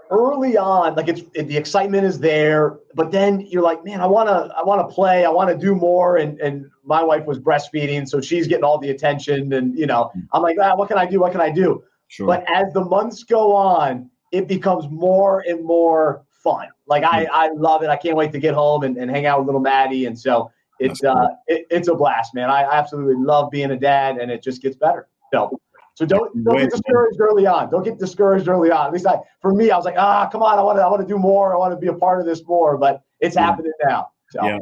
[0.09, 4.07] early on, like it's it, the excitement is there, but then you're like, man, I
[4.07, 8.21] wanna I wanna play, I wanna do more, and and my wife was breastfeeding, so
[8.21, 10.25] she's getting all the attention, and you know, mm.
[10.31, 11.19] I'm like, ah, what can I do?
[11.19, 11.83] What can I do?
[12.07, 12.27] Sure.
[12.27, 16.67] But as the months go on, it becomes more and more fun.
[16.91, 17.89] Like I, I love it.
[17.89, 20.07] I can't wait to get home and, and hang out with little Maddie.
[20.07, 22.49] And so it's uh it, it's a blast, man.
[22.49, 25.07] I absolutely love being a dad, and it just gets better.
[25.33, 25.57] So
[25.93, 27.71] so don't don't get discouraged early on.
[27.71, 28.87] Don't get discouraged early on.
[28.87, 30.87] At least I, for me, I was like, ah, come on, I want to I
[30.89, 31.53] want to do more.
[31.53, 32.77] I want to be a part of this more.
[32.77, 33.45] But it's yeah.
[33.45, 34.09] happening now.
[34.31, 34.45] So.
[34.45, 34.59] Yeah,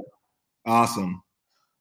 [0.68, 1.24] awesome.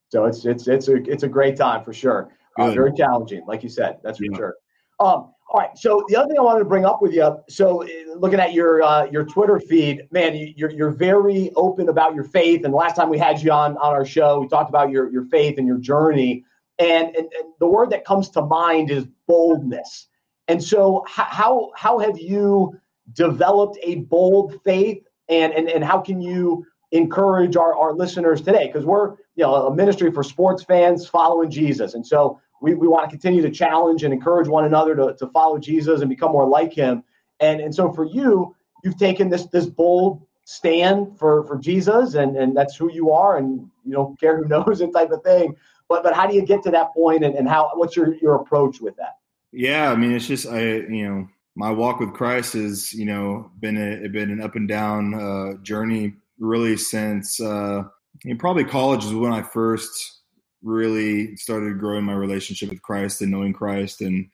[0.08, 2.30] So it's it's it's a it's a great time for sure.
[2.58, 3.98] Uh, very challenging, like you said.
[4.02, 4.36] That's for yeah.
[4.36, 4.54] sure.
[4.98, 5.76] Um, all right.
[5.78, 8.52] So the other thing I wanted to bring up with you, so uh, looking at
[8.52, 12.64] your uh, your Twitter feed, man, you're you're very open about your faith.
[12.64, 15.24] And last time we had you on on our show, we talked about your your
[15.24, 16.44] faith and your journey.
[16.78, 20.08] And and, and the word that comes to mind is boldness.
[20.48, 22.78] And so, how how have you
[23.14, 28.66] developed a bold faith, and and and how can you encourage our, our listeners today?
[28.66, 32.88] Because we're you know a ministry for sports fans following Jesus, and so we, we
[32.88, 36.32] want to continue to challenge and encourage one another to, to follow Jesus and become
[36.32, 37.04] more like him.
[37.40, 42.36] And, and so for you, you've taken this this bold stand for, for Jesus and,
[42.36, 45.54] and that's who you are and you don't care who knows it type of thing.
[45.88, 48.36] But but how do you get to that point and, and how what's your, your
[48.36, 49.16] approach with that?
[49.52, 53.50] Yeah, I mean it's just I you know, my walk with Christ has, you know,
[53.60, 57.82] been a been an up and down uh, journey really since uh,
[58.24, 60.17] you know, probably college is when I first
[60.62, 64.00] really started growing my relationship with Christ and knowing Christ.
[64.00, 64.30] And,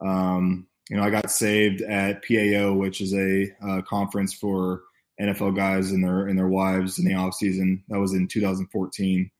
[0.00, 4.82] um, you know, I got saved at PAO, which is a uh, conference for
[5.20, 7.84] NFL guys and their and their wives in the off season.
[7.88, 9.30] That was in 2014,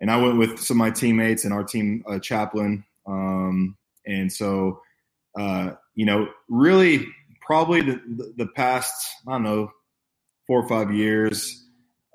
[0.00, 2.84] and I went with some of my teammates and our team uh, chaplain.
[3.06, 4.82] Um, and so,
[5.38, 7.06] uh, you know, really,
[7.40, 8.92] probably the, the past
[9.26, 9.72] I don't know
[10.46, 11.64] four or five years.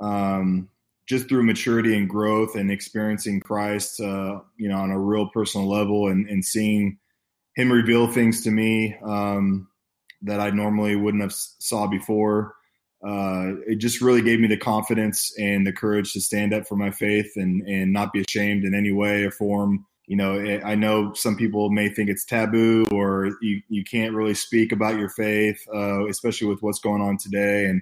[0.02, 0.70] Um,
[1.08, 5.70] just through maturity and growth and experiencing Christ, uh, you know, on a real personal
[5.70, 6.97] level and, and seeing
[7.56, 9.68] Him reveal things to me um,
[10.22, 12.56] that I normally wouldn't have saw before.
[13.06, 16.78] Uh, it just really gave me the confidence and the courage to stand up for
[16.78, 19.86] my faith and and not be ashamed in any way or form.
[20.08, 24.34] You know, I know some people may think it's taboo or you, you can't really
[24.34, 27.66] speak about your faith, uh, especially with what's going on today.
[27.66, 27.82] And,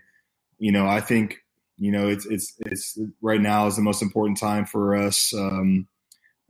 [0.60, 1.38] you know, I think
[1.82, 5.88] you know, it's it's it's right now is the most important time for us um,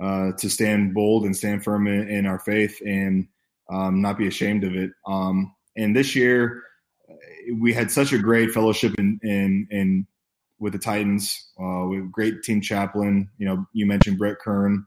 [0.04, 3.30] uh, to stand bold and stand firm in, in our faith and
[3.72, 4.92] um, not be ashamed of it.
[5.08, 6.62] Um, and this year,
[7.62, 10.08] we had such a great fellowship in in, in
[10.60, 11.50] with the Titans.
[11.58, 13.30] Uh, with great team chaplain.
[13.38, 14.86] You know, you mentioned Brett Kern,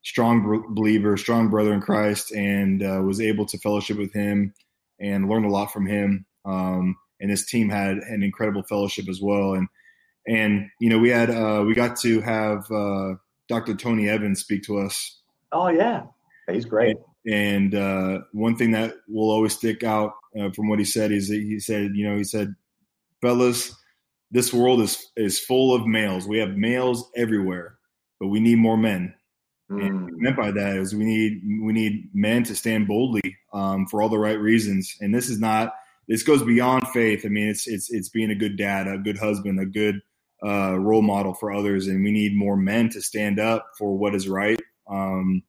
[0.00, 4.54] strong believer, strong brother in Christ, and uh, was able to fellowship with him
[4.98, 6.24] and learn a lot from him.
[6.46, 9.52] Um, and his team had an incredible fellowship as well.
[9.52, 9.68] And
[10.26, 13.14] and you know, we had uh, we got to have uh,
[13.48, 13.74] Dr.
[13.74, 15.20] Tony Evans speak to us.
[15.50, 16.04] Oh yeah,
[16.50, 16.96] he's great.
[17.26, 21.12] And, and uh, one thing that will always stick out uh, from what he said
[21.12, 22.54] is that he said, you know, he said,
[23.20, 23.74] fellas,
[24.30, 26.26] this world is is full of males.
[26.26, 27.78] We have males everywhere,
[28.18, 29.14] but we need more men.
[29.70, 29.86] Mm.
[29.86, 33.86] And what meant by that is we need we need men to stand boldly um,
[33.86, 34.96] for all the right reasons.
[35.00, 35.74] And this is not
[36.08, 37.24] this goes beyond faith.
[37.24, 40.00] I mean, it's it's it's being a good dad, a good husband, a good
[40.44, 44.14] uh, role model for others, and we need more men to stand up for what
[44.14, 44.60] is right.
[44.90, 45.42] Um,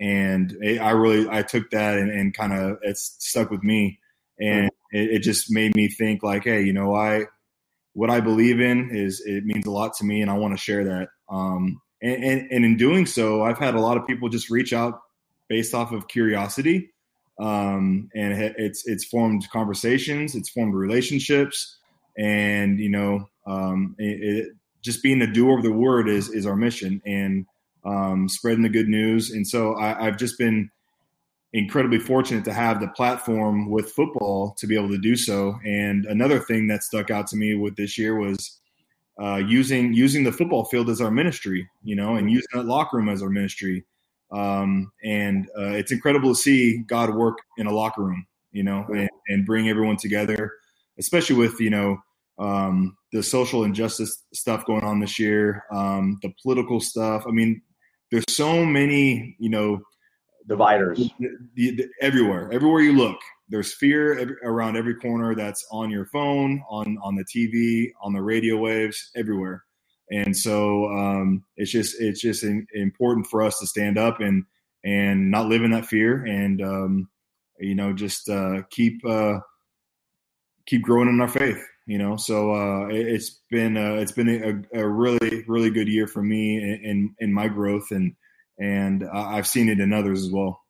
[0.00, 4.00] and it, I really I took that and, and kind of it's stuck with me,
[4.38, 7.26] and it, it, just made me think like, hey, you know, I
[7.92, 10.62] what I believe in is it means a lot to me, and I want to
[10.62, 11.08] share that.
[11.28, 14.72] Um, and, and, and in doing so, I've had a lot of people just reach
[14.72, 15.00] out
[15.48, 16.90] based off of curiosity,
[17.38, 21.76] um, and it's it's formed conversations, it's formed relationships,
[22.16, 24.48] and you know, um, it, it,
[24.82, 27.46] just being a doer of the word is is our mission, and
[27.84, 29.30] um, spreading the good news.
[29.30, 30.70] And so I, I've just been
[31.52, 35.58] incredibly fortunate to have the platform with football to be able to do so.
[35.64, 38.60] And another thing that stuck out to me with this year was
[39.20, 42.96] uh, using using the football field as our ministry, you know, and using that locker
[42.96, 43.84] room as our ministry.
[44.30, 48.86] Um, and uh, it's incredible to see God work in a locker room, you know,
[48.88, 50.52] and, and bring everyone together,
[50.98, 51.98] especially with you know
[52.38, 57.24] um, the social injustice stuff going on this year, um, the political stuff.
[57.26, 57.60] I mean,
[58.10, 59.80] there's so many, you know,
[60.46, 62.50] dividers the, the, the, everywhere.
[62.52, 65.34] Everywhere you look, there's fear every, around every corner.
[65.34, 69.64] That's on your phone, on on the TV, on the radio waves, everywhere.
[70.10, 74.44] And so um, it's just it's just in, important for us to stand up and
[74.84, 77.08] and not live in that fear, and um,
[77.60, 79.38] you know just uh, keep uh,
[80.66, 81.62] keep growing in our faith.
[81.90, 84.28] You know, so uh, it, has been uh, it's been
[84.72, 88.14] a, a, really really good year for me in, in, my growth and
[88.60, 90.60] and I've seen it in others as well.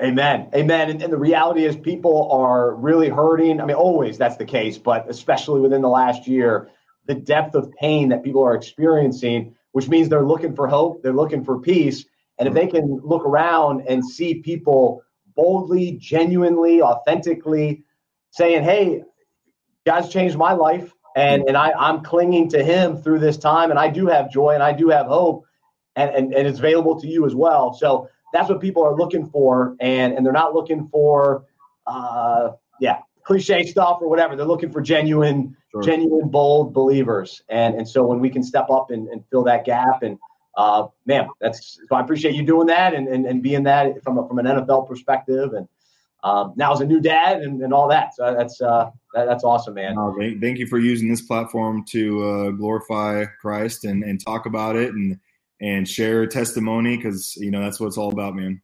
[0.00, 0.48] Amen.
[0.54, 0.90] Amen.
[0.90, 3.60] And, and, the reality is, people are really hurting.
[3.60, 6.70] I mean, always that's the case, but especially within the last year,
[7.06, 11.12] the depth of pain that people are experiencing, which means they're looking for hope, they're
[11.12, 12.04] looking for peace.
[12.38, 15.02] And if they can look around and see people
[15.34, 17.82] boldly, genuinely, authentically
[18.30, 19.02] saying, Hey,
[19.86, 23.78] God's changed my life, and, and I, I'm clinging to Him through this time, and
[23.78, 25.46] I do have joy and I do have hope
[25.96, 27.72] and, and, and it's available to you as well.
[27.72, 31.46] So that's what people are looking for, and and they're not looking for,
[31.86, 34.36] uh, yeah, cliche stuff or whatever.
[34.36, 35.82] They're looking for genuine, sure.
[35.82, 39.64] genuine, bold believers, and and so when we can step up and, and fill that
[39.64, 40.18] gap, and
[40.56, 44.18] uh, man, that's so I appreciate you doing that and and, and being that from
[44.18, 45.66] a, from an NFL perspective, and
[46.26, 48.14] um, now as a new dad and, and all that.
[48.14, 49.96] So that's uh, that, that's awesome, man.
[49.96, 50.10] Uh,
[50.40, 54.92] thank you for using this platform to uh, glorify Christ and and talk about it
[54.92, 55.18] and
[55.60, 58.60] and share testimony because you know that's what it's all about, man.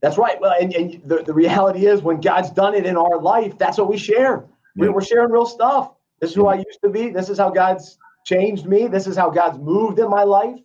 [0.00, 0.40] That's right.
[0.40, 3.78] Well, and, and the, the reality is when God's done it in our life, that's
[3.78, 4.44] what we share.
[4.74, 4.88] Yeah.
[4.88, 5.92] We're sharing real stuff.
[6.20, 7.10] This is who I used to be.
[7.10, 8.88] This is how God's changed me.
[8.88, 10.58] This is how God's moved in my life.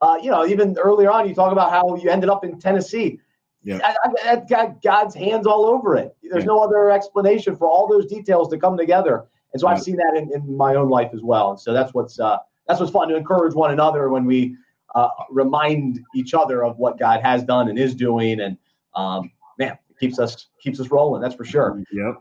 [0.00, 3.18] Uh, you know, even earlier on, you talk about how you ended up in Tennessee.
[3.64, 6.14] Yeah, I, I, got God's hands all over it.
[6.22, 6.48] There's yeah.
[6.48, 9.24] no other explanation for all those details to come together.
[9.52, 9.74] And so yeah.
[9.74, 11.50] I've seen that in, in my own life as well.
[11.50, 14.56] And so that's what's uh, that's what's fun to encourage one another when we
[14.94, 18.56] uh, remind each other of what God has done and is doing, and
[18.94, 21.20] um, man, it keeps us keeps us rolling.
[21.20, 21.82] That's for sure.
[21.92, 22.16] Yep.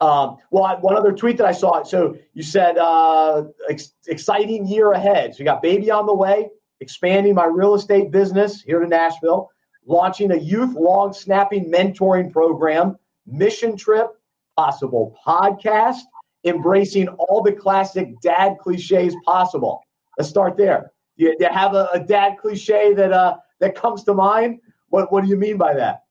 [0.00, 1.82] Um, well, I, one other tweet that I saw.
[1.82, 5.34] So you said uh, ex- exciting year ahead.
[5.34, 6.48] So you got baby on the way,
[6.80, 9.50] expanding my real estate business here to Nashville,
[9.86, 14.08] launching a youth long snapping mentoring program, mission trip,
[14.56, 16.00] possible podcast,
[16.44, 19.82] embracing all the classic dad cliches possible.
[20.18, 20.92] Let's start there.
[21.16, 24.60] You, you have a, a, dad cliche that uh, that comes to mind?
[24.88, 26.02] What What do you mean by that?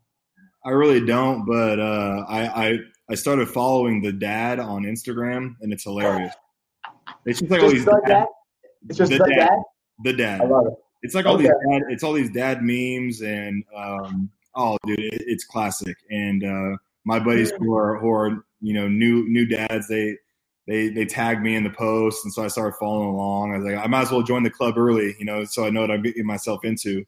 [0.65, 2.78] I really don't, but uh, I, I
[3.09, 6.34] I started following the dad on Instagram, and it's hilarious.
[7.26, 8.07] It's just like just all these the dad.
[8.07, 8.28] dad.
[8.88, 9.36] It's just the, the dad.
[9.36, 9.59] dad.
[10.03, 10.41] The dad.
[10.41, 10.74] I love it.
[11.04, 11.43] It's like all okay.
[11.43, 15.97] these dad, it's all these dad memes and um, oh dude, it, it's classic.
[16.10, 20.18] And uh, my buddies who are who are you know new new dads, they
[20.66, 23.54] they they tagged me in the post, and so I started following along.
[23.54, 25.70] I was like, I might as well join the club early, you know, so I
[25.70, 27.06] know what I'm getting myself into.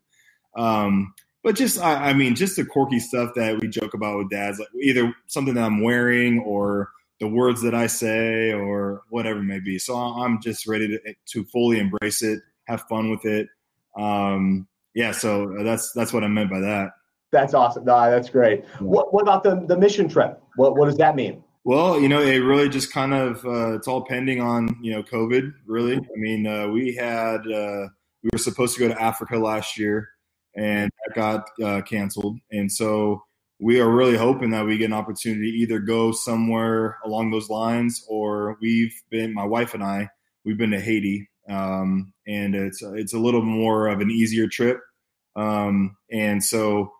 [0.57, 4.29] Um, but just I, I, mean, just the quirky stuff that we joke about with
[4.29, 6.89] dads, like either something that I'm wearing or
[7.19, 9.79] the words that I say or whatever it may be.
[9.79, 10.99] So I'm just ready to
[11.33, 13.47] to fully embrace it, have fun with it.
[13.97, 16.91] Um, yeah, so that's that's what I meant by that.
[17.31, 17.85] That's awesome.
[17.85, 18.63] No, that's great.
[18.63, 18.77] Yeah.
[18.79, 20.41] What what about the the mission trip?
[20.55, 21.43] What what does that mean?
[21.65, 25.03] Well, you know, it really just kind of uh, it's all pending on you know
[25.03, 25.51] COVID.
[25.65, 27.87] Really, I mean, uh, we had uh,
[28.23, 30.09] we were supposed to go to Africa last year,
[30.55, 33.23] and that got uh, canceled, and so
[33.59, 37.49] we are really hoping that we get an opportunity to either go somewhere along those
[37.49, 40.09] lines, or we've been my wife and I
[40.45, 44.79] we've been to Haiti, um, and it's it's a little more of an easier trip,
[45.35, 46.91] um, and so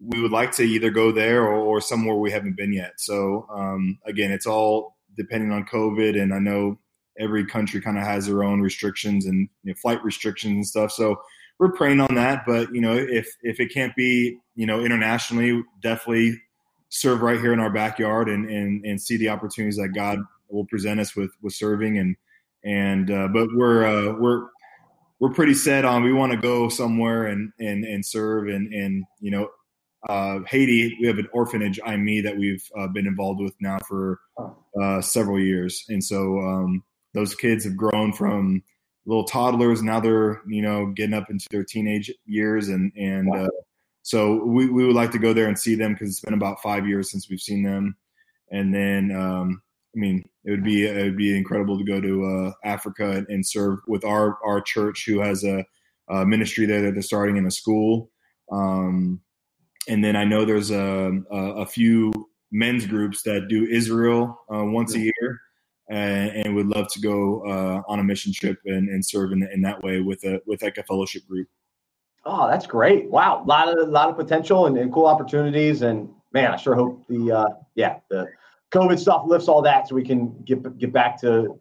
[0.00, 2.92] we would like to either go there or, or somewhere we haven't been yet.
[2.98, 6.78] So um, again, it's all depending on COVID, and I know
[7.18, 10.92] every country kind of has their own restrictions and you know, flight restrictions and stuff.
[10.92, 11.16] So
[11.58, 12.44] we're praying on that.
[12.46, 16.40] But you know, if if it can't be you know internationally, definitely
[16.88, 20.66] serve right here in our backyard and and, and see the opportunities that God will
[20.66, 22.16] present us with with serving and
[22.64, 24.48] and uh, but we're uh, we're
[25.20, 29.04] we're pretty set on we want to go somewhere and and and serve and and
[29.20, 29.48] you know
[30.08, 34.20] uh, Haiti, we have an orphanage, IME, that we've uh, been involved with now for
[34.80, 35.84] uh, several years.
[35.88, 36.82] And so um,
[37.14, 38.62] those kids have grown from
[39.06, 39.82] little toddlers.
[39.82, 42.68] Now they're, you know, getting up into their teenage years.
[42.68, 43.44] And, and wow.
[43.44, 43.50] Uh,
[44.02, 46.60] so we, we would like to go there and see them because it's been about
[46.62, 47.96] five years since we've seen them.
[48.50, 49.62] And then, um,
[49.94, 53.26] I mean, it would be it would be incredible to go to uh, Africa and,
[53.28, 55.64] and, serve with our our church, who has a,
[56.08, 58.10] a ministry there that they're starting in a school.
[58.50, 59.20] Um,
[59.88, 62.12] and then I know there's a, a, a few
[62.50, 65.40] men's groups that do Israel uh, once a year,
[65.90, 69.48] and, and, would love to go uh, on a mission trip and, and serve in,
[69.52, 71.48] in, that way with a with like a fellowship group.
[72.24, 73.10] Oh, that's great!
[73.10, 76.56] Wow, a lot of a lot of potential and, and cool opportunities, and man, I
[76.56, 78.28] sure hope the uh, yeah the
[78.74, 81.58] COVID stuff lifts all that so we can get get back to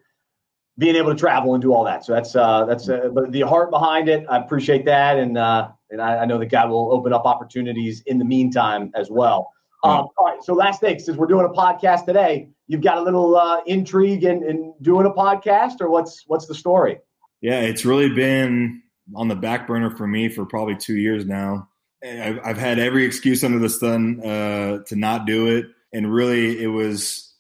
[0.78, 2.04] being able to travel and do all that.
[2.04, 4.26] So that's uh, that's uh, but the heart behind it.
[4.30, 8.02] I appreciate that, and uh, and I, I, know that God will open up opportunities
[8.08, 9.52] in the meantime as well.
[9.84, 10.44] Um, all right.
[10.44, 14.24] So last thing, since we're doing a podcast today, you've got a little uh, intrigue
[14.24, 17.00] in, in doing a podcast, or what's what's the story?
[17.42, 18.82] Yeah, it's really been
[19.16, 21.70] on the back burner for me for probably two years now.
[22.04, 26.62] I've, I've had every excuse under the sun uh, to not do it, and really,
[26.62, 27.34] it was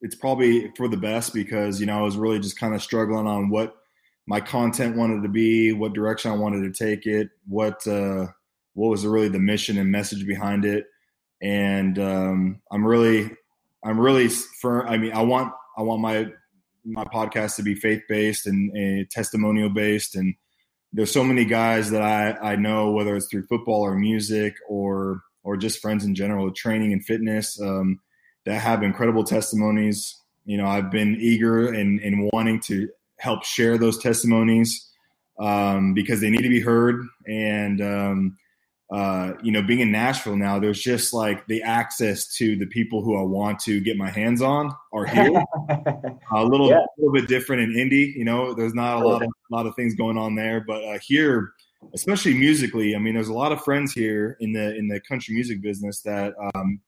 [0.00, 3.26] it's probably for the best because you know I was really just kind of struggling
[3.26, 3.74] on what
[4.26, 8.26] my content wanted to be, what direction I wanted to take it, what uh,
[8.74, 10.86] what was really the mission and message behind it,
[11.40, 13.30] and um, I'm really
[13.84, 14.86] I'm really firm.
[14.88, 16.26] I mean, I want I want my
[16.84, 20.34] my podcast to be faith based and, and testimonial based, and
[20.92, 25.22] there's so many guys that I I know whether it's through football or music or
[25.46, 27.58] or just friends in general, training and fitness.
[27.60, 28.00] Um,
[28.46, 30.22] that have incredible testimonies.
[30.46, 32.88] You know, I've been eager and, and wanting to
[33.18, 34.88] help share those testimonies
[35.38, 37.04] um, because they need to be heard.
[37.26, 38.38] And, um,
[38.88, 43.02] uh, you know, being in Nashville now, there's just like the access to the people
[43.02, 45.42] who I want to get my hands on are here.
[46.32, 46.84] a little, yeah.
[46.96, 48.14] little bit different in Indy.
[48.16, 50.84] You know, there's not a lot of a lot of things going on there, but
[50.84, 51.52] uh, here,
[51.94, 55.34] especially musically, I mean, there's a lot of friends here in the in the country
[55.34, 56.80] music business that um,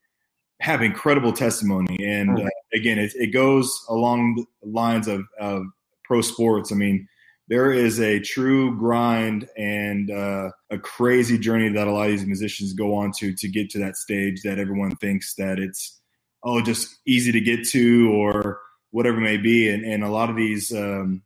[0.60, 2.04] have incredible testimony.
[2.04, 5.62] And uh, again, it, it, goes along the lines of, of,
[6.04, 6.72] pro sports.
[6.72, 7.06] I mean,
[7.48, 12.26] there is a true grind and uh, a crazy journey that a lot of these
[12.26, 16.00] musicians go on to to get to that stage that everyone thinks that it's
[16.44, 18.58] oh just easy to get to or
[18.90, 19.68] whatever it may be.
[19.68, 21.22] And, and a lot of these um,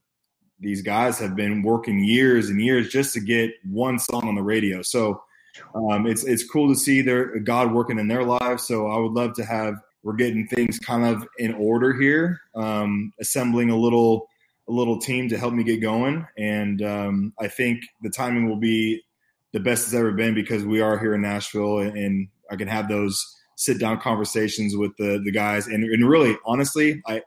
[0.63, 4.43] these guys have been working years and years just to get one song on the
[4.43, 4.81] radio.
[4.83, 5.23] So
[5.75, 8.67] um, it's it's cool to see their God working in their lives.
[8.67, 13.13] So I would love to have we're getting things kind of in order here, um,
[13.21, 14.29] assembling a little
[14.69, 18.57] a little team to help me get going, and um, I think the timing will
[18.57, 19.03] be
[19.53, 22.69] the best it's ever been because we are here in Nashville, and, and I can
[22.69, 27.23] have those sit down conversations with the the guys, and, and really honestly, I.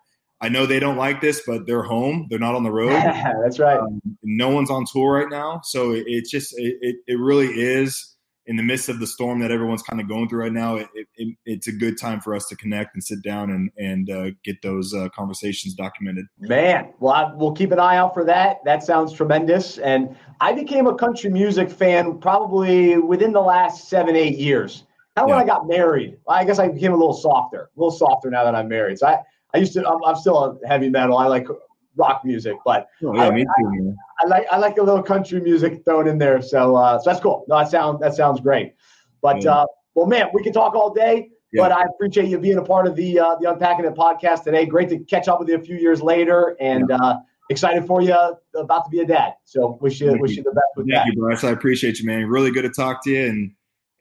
[0.45, 2.27] I know they don't like this, but they're home.
[2.29, 2.91] They're not on the road.
[3.43, 3.79] That's right.
[3.79, 7.47] Um, no one's on tour right now, so it, it's just it, it, it really
[7.47, 8.15] is
[8.47, 10.87] in the midst of the storm that everyone's kind of going through right now, it,
[11.15, 14.29] it, it's a good time for us to connect and sit down and and uh,
[14.43, 16.25] get those uh, conversations documented.
[16.39, 18.57] Man, well, I, we'll keep an eye out for that.
[18.65, 19.79] That sounds tremendous.
[19.79, 24.83] And I became a country music fan probably within the last seven, eight years.
[25.15, 25.35] How yeah.
[25.35, 28.43] when I got married, I guess I became a little softer, a little softer now
[28.43, 28.99] that I'm married.
[28.99, 29.19] So I,
[29.55, 29.87] I used to.
[29.87, 31.17] I'm, I'm still on heavy metal.
[31.17, 31.47] I like
[31.95, 35.01] rock music, but oh, yeah, I, me too, I, I, like I like a little
[35.01, 36.41] country music thrown in there.
[36.41, 37.45] So, uh, so that's cool.
[37.47, 38.75] No, that sounds that sounds great.
[39.21, 39.51] But yeah.
[39.51, 41.29] uh, well, man, we can talk all day.
[41.53, 41.61] Yeah.
[41.61, 44.65] But I appreciate you being a part of the uh, the Unpacking It podcast today.
[44.65, 48.17] Great to catch up with you a few years later, and uh, excited for you
[48.55, 49.35] about to be a dad.
[49.45, 50.37] So wish you Thank wish you.
[50.37, 51.03] you the best with Thank that.
[51.03, 51.43] Thank you, Bryce.
[51.45, 52.27] I appreciate you, man.
[52.27, 53.51] Really good to talk to you, and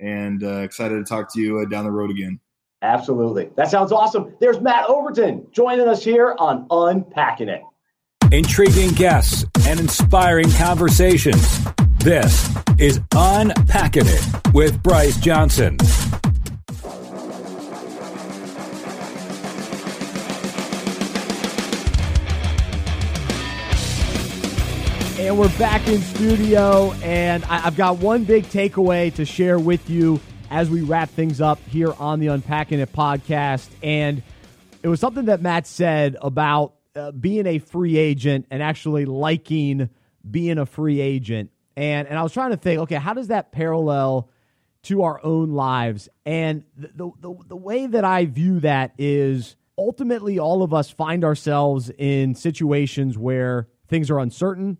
[0.01, 2.41] and uh, excited to talk to you uh, down the road again.
[2.85, 3.49] Absolutely.
[3.57, 4.37] That sounds awesome.
[4.41, 7.63] There's Matt Overton joining us here on Unpacking It.
[8.31, 11.65] Intriguing guests and inspiring conversations.
[12.01, 15.79] This is Unpacking It with Bryce Johnson.
[25.19, 30.21] And we're back in studio, and I've got one big takeaway to share with you
[30.55, 33.69] as we wrap things up here on the Unpacking It podcast.
[33.83, 34.23] And
[34.85, 39.91] it was something that Matt said about uh, being a free agent and actually liking
[40.31, 41.51] being a free agent.
[41.77, 44.31] And and I was trying to think, okay, how does that parallel
[44.85, 46.09] to our own lives?
[46.25, 51.25] And the the, the way that I view that is ultimately all of us find
[51.25, 54.79] ourselves in situations where things are uncertain.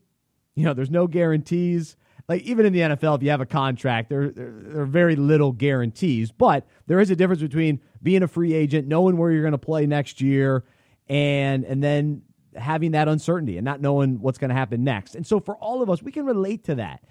[0.55, 1.97] You know, there's no guarantees.
[2.29, 5.15] Like even in the NFL, if you have a contract, there, there, there are very
[5.17, 6.33] little guarantees.
[6.33, 9.59] But there is a difference between being a free agent, knowing where you're going to
[9.59, 10.65] play next year,
[11.09, 12.23] and and then
[12.57, 15.15] having that uncertainty and not knowing what's going to happen next.
[15.15, 17.03] And so for all of us, we can relate to that.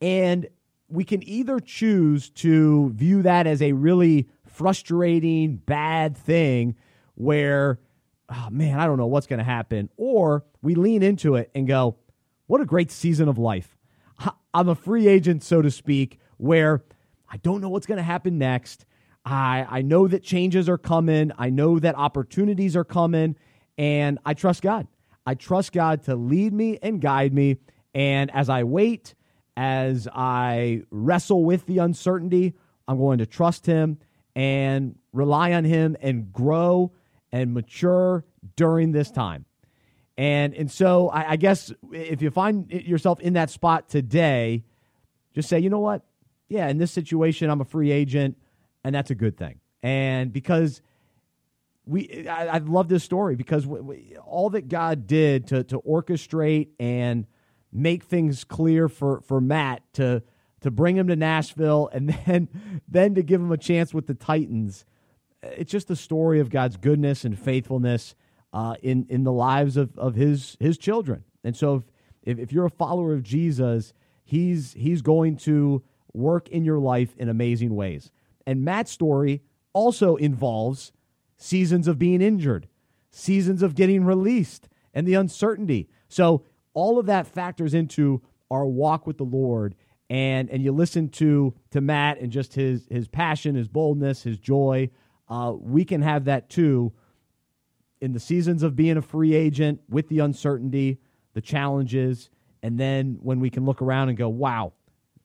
[0.00, 0.48] And
[0.88, 6.76] we can either choose to view that as a really frustrating, bad thing
[7.14, 7.80] where,
[8.28, 9.88] oh man, I don't know what's going to happen.
[9.96, 11.96] Or we lean into it and go,
[12.46, 13.76] what a great season of life.
[14.54, 16.84] I'm a free agent, so to speak, where
[17.28, 18.84] I don't know what's going to happen next.
[19.24, 21.32] I, I know that changes are coming.
[21.38, 23.36] I know that opportunities are coming,
[23.78, 24.86] and I trust God.
[25.24, 27.56] I trust God to lead me and guide me.
[27.94, 29.14] And as I wait,
[29.56, 32.54] as I wrestle with the uncertainty,
[32.88, 33.98] I'm going to trust Him
[34.34, 36.92] and rely on Him and grow
[37.30, 38.24] and mature
[38.56, 39.46] during this time.
[40.16, 44.64] And and so I, I guess if you find yourself in that spot today,
[45.34, 46.02] just say, you know what?
[46.48, 48.36] Yeah, in this situation, I'm a free agent
[48.84, 49.60] and that's a good thing.
[49.82, 50.82] And because
[51.86, 55.80] we, I, I love this story because we, we, all that God did to to
[55.80, 57.26] orchestrate and
[57.72, 60.22] make things clear for for Matt to
[60.60, 62.48] to bring him to Nashville and then
[62.86, 64.84] then to give him a chance with the Titans.
[65.42, 68.14] It's just the story of God's goodness and faithfulness
[68.52, 71.24] uh, in in the lives of, of his his children.
[71.44, 71.82] And so
[72.22, 73.92] if, if, you're a follower of Jesus,
[74.22, 75.82] he's he's going to
[76.12, 78.10] work in your life in amazing ways.
[78.46, 79.42] And Matt's story
[79.72, 80.92] also involves
[81.36, 82.68] seasons of being injured,
[83.10, 85.88] seasons of getting released, and the uncertainty.
[86.08, 86.44] So
[86.74, 89.74] all of that factors into our walk with the Lord.
[90.10, 94.38] And and you listen to to Matt and just his his passion, his boldness, his
[94.38, 94.90] joy.
[95.28, 96.92] Uh, we can have that too
[98.02, 100.98] in the seasons of being a free agent with the uncertainty,
[101.34, 102.30] the challenges,
[102.60, 104.72] and then when we can look around and go, wow,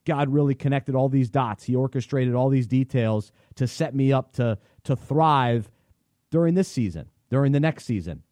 [0.06, 1.64] God really connected all these dots.
[1.64, 5.70] He orchestrated all these details to set me up to to thrive
[6.30, 8.22] during this season, during the next season.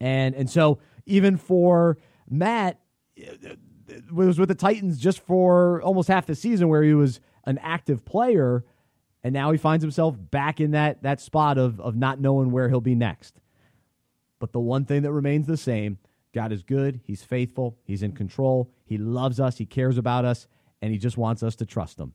[0.00, 1.98] And and so even for
[2.30, 2.78] Matt
[3.16, 3.58] it
[4.12, 8.04] was with the Titans just for almost half the season where he was an active
[8.04, 8.64] player
[9.24, 12.68] and now he finds himself back in that that spot of of not knowing where
[12.68, 13.40] he'll be next.
[14.42, 15.98] But the one thing that remains the same,
[16.34, 20.48] God is good, he's faithful, he's in control, he loves us, he cares about us
[20.82, 22.12] and he just wants us to trust him.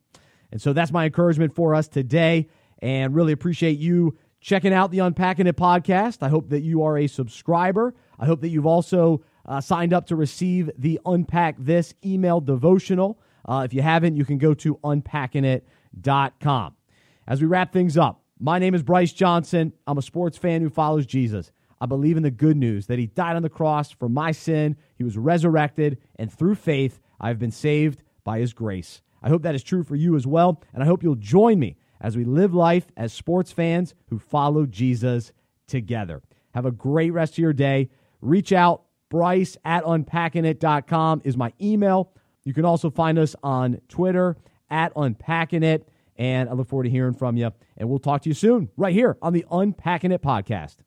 [0.52, 2.50] And so that's my encouragement for us today
[2.80, 6.18] and really appreciate you checking out the Unpacking It podcast.
[6.22, 7.96] I hope that you are a subscriber.
[8.20, 13.22] I hope that you've also uh, signed up to receive the Unpack This email devotional.
[13.46, 16.76] Uh, if you haven't, you can go to unpackingit.com.
[17.26, 19.72] As we wrap things up, my name is Bryce Johnson.
[19.88, 21.54] I'm a sports fan who follows Jesus.
[21.80, 24.78] I believe in the good news that he died on the cross for my sin,
[24.96, 29.02] he was resurrected, and through faith, I've been saved by his grace.
[29.22, 31.78] I hope that is true for you as well, and I hope you'll join me
[32.00, 35.32] as we live life as sports fans who follow Jesus
[35.68, 36.22] together.
[36.54, 37.90] Have a great rest of your day.
[38.22, 38.84] Reach out.
[39.10, 42.12] Bryce at unpackingit.com is my email.
[42.44, 44.36] You can also find us on Twitter
[44.70, 45.88] at unpacking it.
[46.18, 47.52] And I look forward to hearing from you.
[47.78, 50.87] And we'll talk to you soon, right here on the Unpacking It podcast.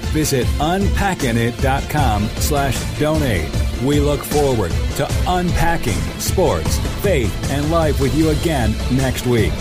[0.11, 3.49] visit unpackingit.com slash donate.
[3.83, 9.53] We look forward to unpacking sports, faith, and life with you again next week.